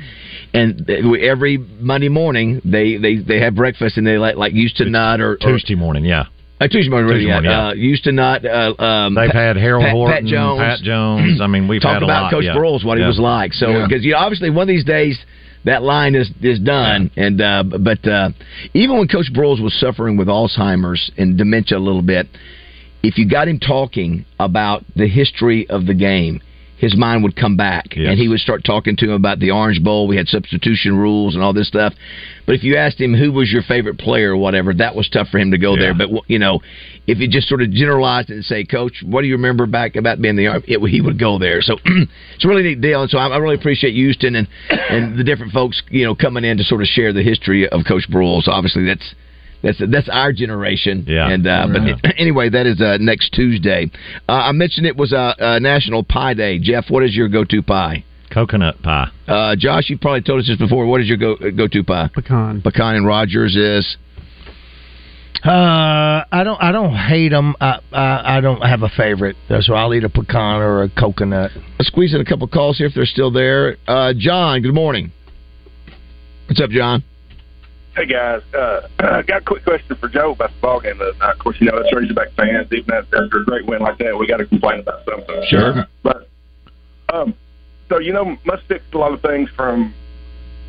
[0.54, 5.20] and every Monday morning they, they, they have breakfast and they let like Houston Nutt
[5.20, 6.26] or, or Tuesday morning, yeah.
[6.60, 7.32] uh, Tuesday morning, Tuesday yeah.
[7.34, 7.68] morning, yeah.
[7.68, 8.44] Uh, Houston Nutt.
[8.44, 10.60] Uh, um, They've had Harold Pat, Horton, Pat Jones.
[10.60, 11.40] Pat Jones.
[11.40, 12.54] I mean, we've talk had a about lot, Coach yeah.
[12.54, 13.52] Broyles, what he was like.
[13.54, 13.86] So Yeah.
[13.86, 15.18] because you know, obviously one of these days
[15.64, 18.30] that line is is done, and uh, but uh,
[18.74, 22.26] even when Coach Broyles was suffering with Alzheimer's and dementia a little bit,
[23.02, 26.40] if you got him talking about the history of the game.
[26.82, 28.08] His mind would come back, Yes.
[28.10, 30.08] and he would start talking to him about the Orange Bowl.
[30.08, 31.94] We had substitution rules and all this stuff.
[32.44, 35.28] But if you asked him who was your favorite player or whatever, that was tough
[35.28, 35.94] for him to go there.
[35.94, 36.60] But you know,
[37.06, 39.94] if you just sort of generalized it and say, "Coach, what do you remember back
[39.94, 41.62] about being the army?" It, he would go there.
[41.62, 43.00] So it's a really neat deal.
[43.02, 46.42] And so I, I really appreciate Houston and and the different folks you know coming
[46.44, 48.48] in to sort of share the history of Coach Broyles.
[48.48, 49.14] Obviously, that's.
[49.62, 51.04] That's that's our generation.
[51.06, 51.28] Yeah.
[51.28, 53.90] And uh, but anyway, that is uh, next Tuesday.
[54.28, 56.58] Uh, I mentioned it was a uh, uh, National Pie Day.
[56.58, 58.04] Jeff, what is your go-to pie?
[58.32, 59.08] Coconut pie.
[59.28, 60.86] Uh, Josh, you probably told us this before.
[60.86, 62.10] What is your go go to pie?
[62.12, 62.62] Pecan.
[62.62, 63.96] Pecan and Rogers is.
[65.44, 66.60] Uh, I don't.
[66.60, 67.54] I don't hate them.
[67.60, 69.36] I, I I don't have a favorite.
[69.60, 71.50] So I'll eat a pecan or a coconut.
[71.78, 73.76] Let's squeeze in a couple calls here if they're still there.
[73.86, 75.12] Uh, John, good morning.
[76.48, 77.02] What's up, John?
[77.94, 81.10] Hey guys, uh, I got a quick question for Joe about the ball game the
[81.10, 81.32] other night.
[81.32, 84.26] Of course, you know us Razorback fans, even after a great win like that, we
[84.26, 85.44] got to complain about something.
[85.48, 85.86] Sure.
[86.02, 86.28] But
[87.12, 87.34] um,
[87.90, 89.92] so you know, must fix a lot of things from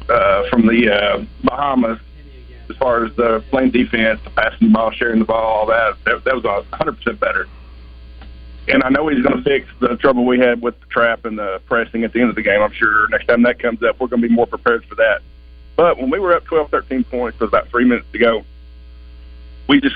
[0.09, 1.99] uh, from the uh, Bahamas
[2.69, 5.95] as far as the playing defense, the passing the ball, sharing the ball, all that.
[6.03, 7.47] That, that was a 100 percent better.
[8.67, 11.37] And I know he's going to fix the trouble we had with the trap and
[11.37, 12.61] the pressing at the end of the game.
[12.61, 15.21] I'm sure next time that comes up, we're going to be more prepared for that.
[15.75, 18.43] But when we were up 12, 13 points with about three minutes to go,
[19.67, 19.95] we just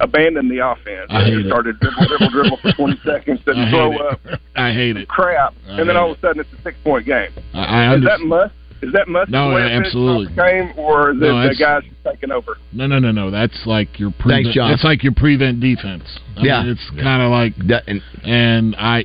[0.00, 1.06] abandoned the offense.
[1.10, 1.46] I hate it.
[1.46, 4.00] started dribble, dribble, dribble for 20 seconds I and hate throw it.
[4.00, 5.08] up I hate it.
[5.08, 7.30] crap, I and then all of a sudden it's a six point game.
[7.54, 7.58] I,
[7.92, 8.54] I is that must?
[8.80, 9.28] Is that must?
[9.28, 10.26] No, the way it finished absolutely.
[10.36, 12.56] the game, or is No, it the guys taking over?
[12.72, 13.32] No, no, no, no.
[13.32, 14.44] That's like your prevent.
[14.44, 14.70] Thanks, John.
[14.70, 16.04] It's like your prevent defense.
[16.36, 16.62] I Yeah.
[16.62, 17.54] mean, it's kind of like,
[17.88, 19.04] and, and I,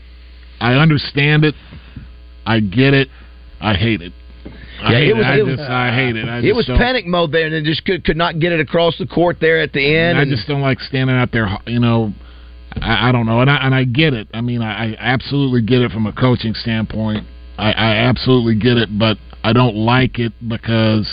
[0.62, 1.56] I understand it.
[2.46, 3.08] I get it.
[3.60, 4.14] I hate it.
[4.82, 6.28] I Yeah, hate it was- I it was- just, I hate it.
[6.30, 8.98] I it was panic mode there, and then just could could not get it across
[8.98, 10.18] the court there at the end.
[10.18, 11.50] And I just don't like standing out there.
[11.68, 12.14] You know,
[12.82, 14.28] I, I don't know, and I and I get it.
[14.34, 17.26] I mean, I, I absolutely get it from a coaching standpoint.
[17.58, 21.08] I, I absolutely get it, but I don't like it because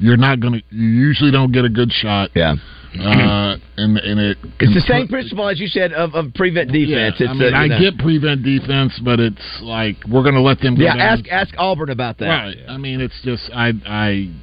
[0.00, 0.62] you're not going to.
[0.70, 2.30] You usually don't get a good shot.
[2.34, 2.54] Yeah.
[2.98, 7.14] Uh, and and it it's the same principle as you said of, of prevent defense.
[7.20, 7.78] Yeah, it's I mean, uh, I know.
[7.78, 10.74] get prevent defense, but it's like we're going to let them.
[10.74, 12.26] Go Yeah, ask ask Auburn about that.
[12.26, 12.56] Right.
[12.68, 14.34] I mean, it's just I I.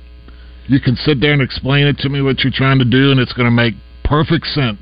[0.67, 3.19] You can sit there and explain it to me what you're trying to do, and
[3.19, 3.73] it's going to make
[4.05, 4.79] perfect sense.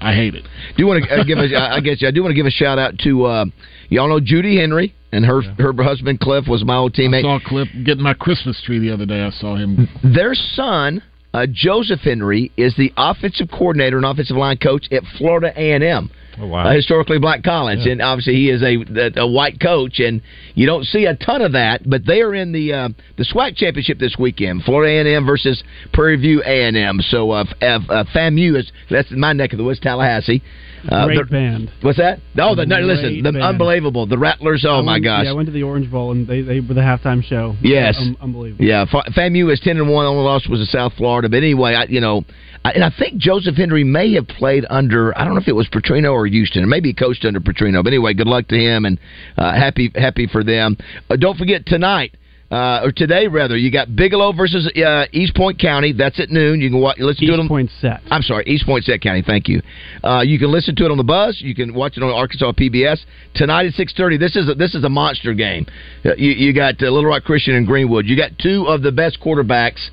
[0.00, 0.42] I hate it.
[0.42, 1.42] Do you want to uh, give a?
[1.42, 3.44] I guess I do want to give a shout out to uh,
[3.88, 7.20] y'all know Judy Henry and her her husband Cliff was my old teammate.
[7.20, 9.20] I saw Cliff getting my Christmas tree the other day.
[9.22, 9.88] I saw him.
[10.02, 11.02] Their son,
[11.34, 15.84] uh, Joseph Henry, is the offensive coordinator and offensive line coach at Florida A and
[15.84, 16.10] M.
[16.46, 16.70] wow.
[16.70, 20.22] a historically black college, and obviously he is a, a white coach, and
[20.54, 21.88] you don't see a ton of that.
[21.88, 25.26] But they are in the uh, the SWAC championship this weekend, Florida A and M
[25.26, 25.62] versus
[25.92, 27.00] Prairie View A and M.
[27.00, 30.42] So uh, F- uh, FAMU is that's my neck of the woods, Tallahassee.
[30.88, 31.70] Uh, Great the- band.
[31.82, 32.20] What's that?
[32.38, 34.64] Oh, the, no, listen, the unbelievable, the Rattlers.
[34.66, 36.60] Oh I my went- gosh, Yeah, I went to the Orange Bowl and they they
[36.60, 37.54] were the halftime show.
[37.62, 38.64] Yes, Um, unbelievable.
[38.64, 40.06] Yeah, Fa- FAMU is ten and one.
[40.06, 41.28] Only loss was in South Florida.
[41.28, 42.24] But anyway, I, you know,
[42.64, 45.16] I, and I think Joseph Henry may have played under.
[45.18, 47.82] I don't know if it was Petrino or Houston, or maybe he coached under Petrino.
[47.84, 48.98] But anyway, good luck to him and
[49.36, 50.76] uh, happy happy for them.
[51.10, 52.14] Uh, don't forget tonight.
[52.50, 55.92] Uh, or today, rather, you got Bigelow versus uh, East Point County.
[55.92, 56.60] That's at noon.
[56.60, 58.00] You can watch, listen to it on Point Set.
[58.10, 59.22] I'm sorry, East Poinsett County.
[59.24, 59.62] Thank you.
[60.02, 61.40] Uh, you can listen to it on the Buzz.
[61.40, 62.98] You can watch it on Arkansas PBS
[63.36, 64.18] tonight at 6:30.
[64.18, 65.64] This is a, this is a monster game.
[66.04, 68.06] Uh, you, you got uh, Little Rock Christian and Greenwood.
[68.06, 69.90] You got two of the best quarterbacks,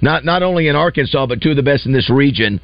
[0.00, 2.60] not not only in Arkansas but two of the best in this region.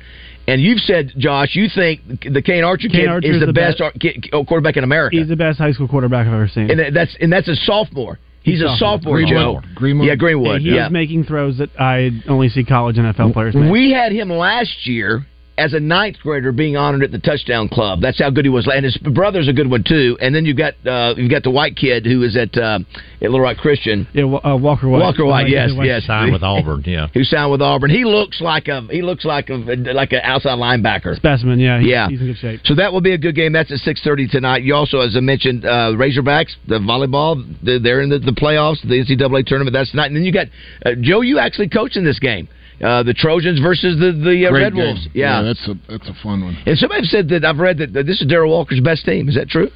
[0.48, 2.00] And you've said, Josh, you think
[2.32, 4.84] the Kane Archer Kane kid Archer is is the, the best best- ar- quarterback in
[4.84, 6.68] America, He's the best high school quarterback I've ever seen.
[6.70, 8.18] and that's and that's a sophomore.
[8.46, 9.60] He's, a sophomore, Joe.
[9.74, 10.06] Greenwood.
[10.06, 10.60] Yeah, Greenwood.
[10.60, 10.84] he yeah.
[10.84, 13.72] was making throws that I only see college NFL players make.
[13.72, 15.26] We had him last year
[15.58, 18.00] as a ninth grader being honored at the touchdown club.
[18.00, 18.68] That's how good he was.
[18.72, 20.18] And his brother's a good one too.
[20.20, 22.78] And then you've got uh, you've got the white kid who is at uh,
[23.20, 24.06] at Little Rock Christian.
[24.12, 25.00] Yeah, uh, Walker White.
[25.00, 25.86] Walker White, yes, White.
[25.86, 26.06] yes.
[26.06, 27.08] Signed with Auburn, yeah.
[27.14, 27.90] Who signed with Auburn?
[27.90, 31.16] He looks like a he looks like a like an outside linebacker.
[31.16, 31.78] Specimen, yeah.
[31.80, 32.08] He's, Yeah.
[32.08, 32.60] He's in good shape.
[32.64, 33.52] So that will be a good game.
[33.52, 34.62] That's at six thirty tonight.
[34.62, 37.42] You also, as I mentioned, uh, Razorbacks, the volleyball.
[37.62, 39.72] They're, they're in the, the playoffs, the NCAA tournament.
[39.72, 40.06] That's tonight.
[40.06, 40.46] And then you got
[40.84, 41.22] uh, Joe.
[41.22, 42.48] You actually coaching this game.
[42.82, 44.84] Uh, the Trojans versus the the uh, Red game.
[44.84, 45.08] Wolves.
[45.14, 45.42] Yeah.
[45.42, 46.58] that's a that's a fun one.
[46.66, 49.28] And somebody said that I've read that, that this is Darrell Walker's best team.
[49.28, 49.70] Is that true?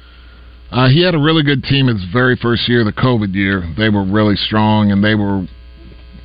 [0.71, 3.63] Uh, he had a really good team his very first year, the COVID year.
[3.77, 5.45] They were really strong, and they were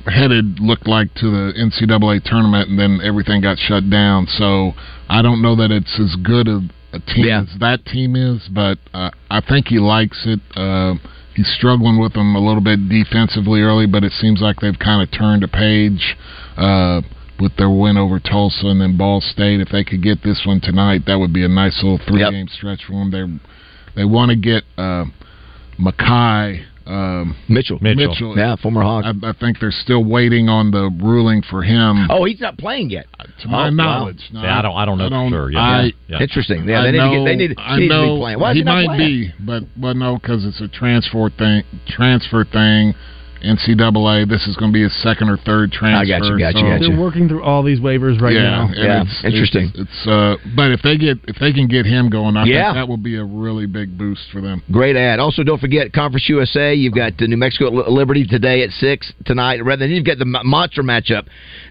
[0.05, 4.25] headed looked like to the NCAA tournament, and then everything got shut down.
[4.27, 4.71] So
[5.09, 6.61] I don't know that it's as good a,
[6.93, 10.39] a team as that team is, but uh, I think he likes it.
[10.55, 10.95] Uh,
[11.35, 15.01] he's struggling with them a little bit defensively early, but it seems like they've kind
[15.01, 16.15] of turned a page.
[16.57, 17.01] Uh,
[17.39, 20.59] with their win over Tulsa and then Ball State, if they could get this one
[20.59, 23.11] tonight, that would be a nice little three-game stretch for them.
[23.95, 25.05] They they want to get uh,
[25.77, 27.77] Mackay um, Mitchell.
[27.81, 28.35] Mitchell.
[28.37, 29.03] Yeah, former Hawk.
[29.05, 32.07] I, I think they're still waiting on the ruling for him.
[32.09, 33.05] Oh, he's not playing yet.
[33.41, 34.41] To my Oh, knowledge, wow.
[34.41, 35.51] no, Yeah, I don't- I don't know for sure.
[35.51, 36.19] Yeah, I, yeah.
[36.21, 36.67] Interesting.
[36.67, 38.39] Yeah, I they need to get- they need- I he needs to be playing.
[38.39, 38.99] Why he he might playing?
[38.99, 41.63] be, but but no, because it's a transfer thing.
[41.87, 42.95] Transfer thing.
[43.47, 44.27] NCAA.
[44.29, 46.05] This is going to be his second or third transfer.
[46.05, 46.89] got you, got you, so- got you.
[46.89, 48.61] They're working through all these waivers right yeah, now.
[48.67, 49.71] and Yeah, it's- interesting.
[49.75, 52.73] It's, it's, uh, but if they get if they can get him going, I Yeah.
[52.73, 54.61] think that will be a really big boost for them.
[54.71, 55.19] Great ad.
[55.19, 56.73] Also, don't forget Conference USA.
[56.73, 59.63] You've got the New Mexico at Liberty today at six tonight.
[59.63, 61.25] Rather than you've got the monster matchup.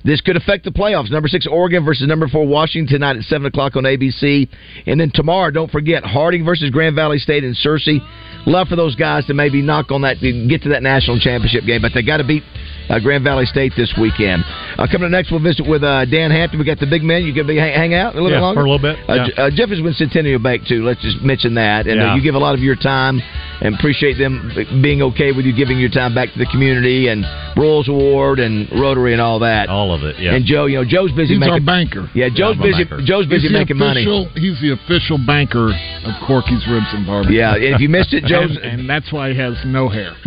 [0.04, 1.10] This could affect the playoffs.
[1.10, 4.48] Number six Oregon versus number four Washington tonight at seven o'clock on ABC.
[4.86, 8.00] And then tomorrow, don't forget Harding versus Grand Valley State and Searcy.
[8.46, 11.82] Love for those guys to maybe knock on that, get to that national championship game,
[11.82, 12.44] but they got to beat
[12.88, 14.44] uh, Grand Valley State this weekend.
[14.78, 16.58] Uh, coming up next, we'll visit with uh, Dan Hampton.
[16.58, 17.24] We got the big man.
[17.24, 18.98] You can be hang, hang out a little Yeah, bit longer for a little bit,
[19.08, 19.42] Uh, yeah.
[19.44, 20.84] Uh, Jeff has been Centennial Bank too.
[20.84, 22.14] Let's just mention that, and uh, Yeah.
[22.16, 23.20] you give a lot of your time,
[23.60, 27.24] and appreciate them being okay with you giving your time back to the community and
[27.56, 29.68] Broyles Award and Rotary and all that.
[29.68, 30.34] All of it, yeah.
[30.34, 32.10] And Joe, you know, Joe's busy He's making our banker.
[32.14, 32.84] Yeah, Joe's I'm busy.
[32.84, 33.00] banker.
[33.04, 34.02] Joe's busy He's the making money.
[34.02, 37.38] official, He's the official banker of Corky's Ribs and Barbecue.
[37.38, 40.12] Yeah, and if you missed it, Joe's- and, and that's why he has no hair.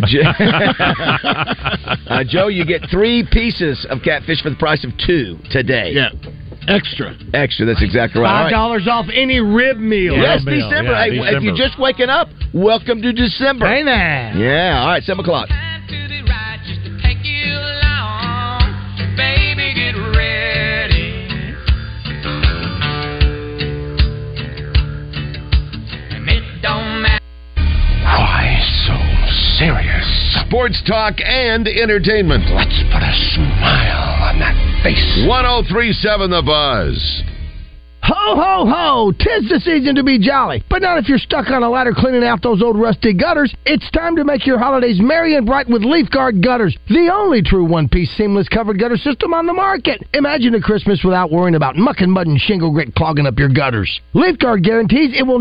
[2.10, 5.92] uh, Joe, you get three pieces of catfish for the price of two today.
[5.92, 6.10] Yeah,
[6.68, 7.14] extra.
[7.32, 7.66] Extra.
[7.66, 8.28] That's exactly right.
[8.30, 8.50] All Five right.
[8.50, 10.14] dollars off any rib meal.
[10.16, 10.92] Yes, Meal, December.
[10.92, 13.66] yeah, Hey, If you're just waking up, welcome to December.
[13.66, 14.32] Hey there.
[14.36, 14.80] Yeah.
[14.82, 15.02] All right.
[15.02, 15.48] Seven o'clock.
[19.16, 21.28] Baby, get ready.
[26.14, 27.24] And it don't matter.
[28.02, 28.94] Why so
[29.58, 29.89] serious?
[30.50, 32.42] Sports talk and entertainment.
[32.50, 35.24] Let's put a smile on that face.
[35.28, 37.22] 1037 The Buzz.
[38.02, 39.12] Ho, ho, ho!
[39.12, 40.64] Tis the season to be jolly.
[40.68, 43.54] But not if you're stuck on a ladder cleaning out those old rusty gutters.
[43.64, 47.42] It's time to make your holidays merry and bright with Leaf Guard Gutters, the only
[47.42, 50.02] true one-piece seamless covered gutter system on the market.
[50.14, 53.50] Imagine a Christmas without worrying about muck and mud and shingle grit clogging up your
[53.50, 54.00] gutters.
[54.14, 55.38] Leaf Guard guarantees it will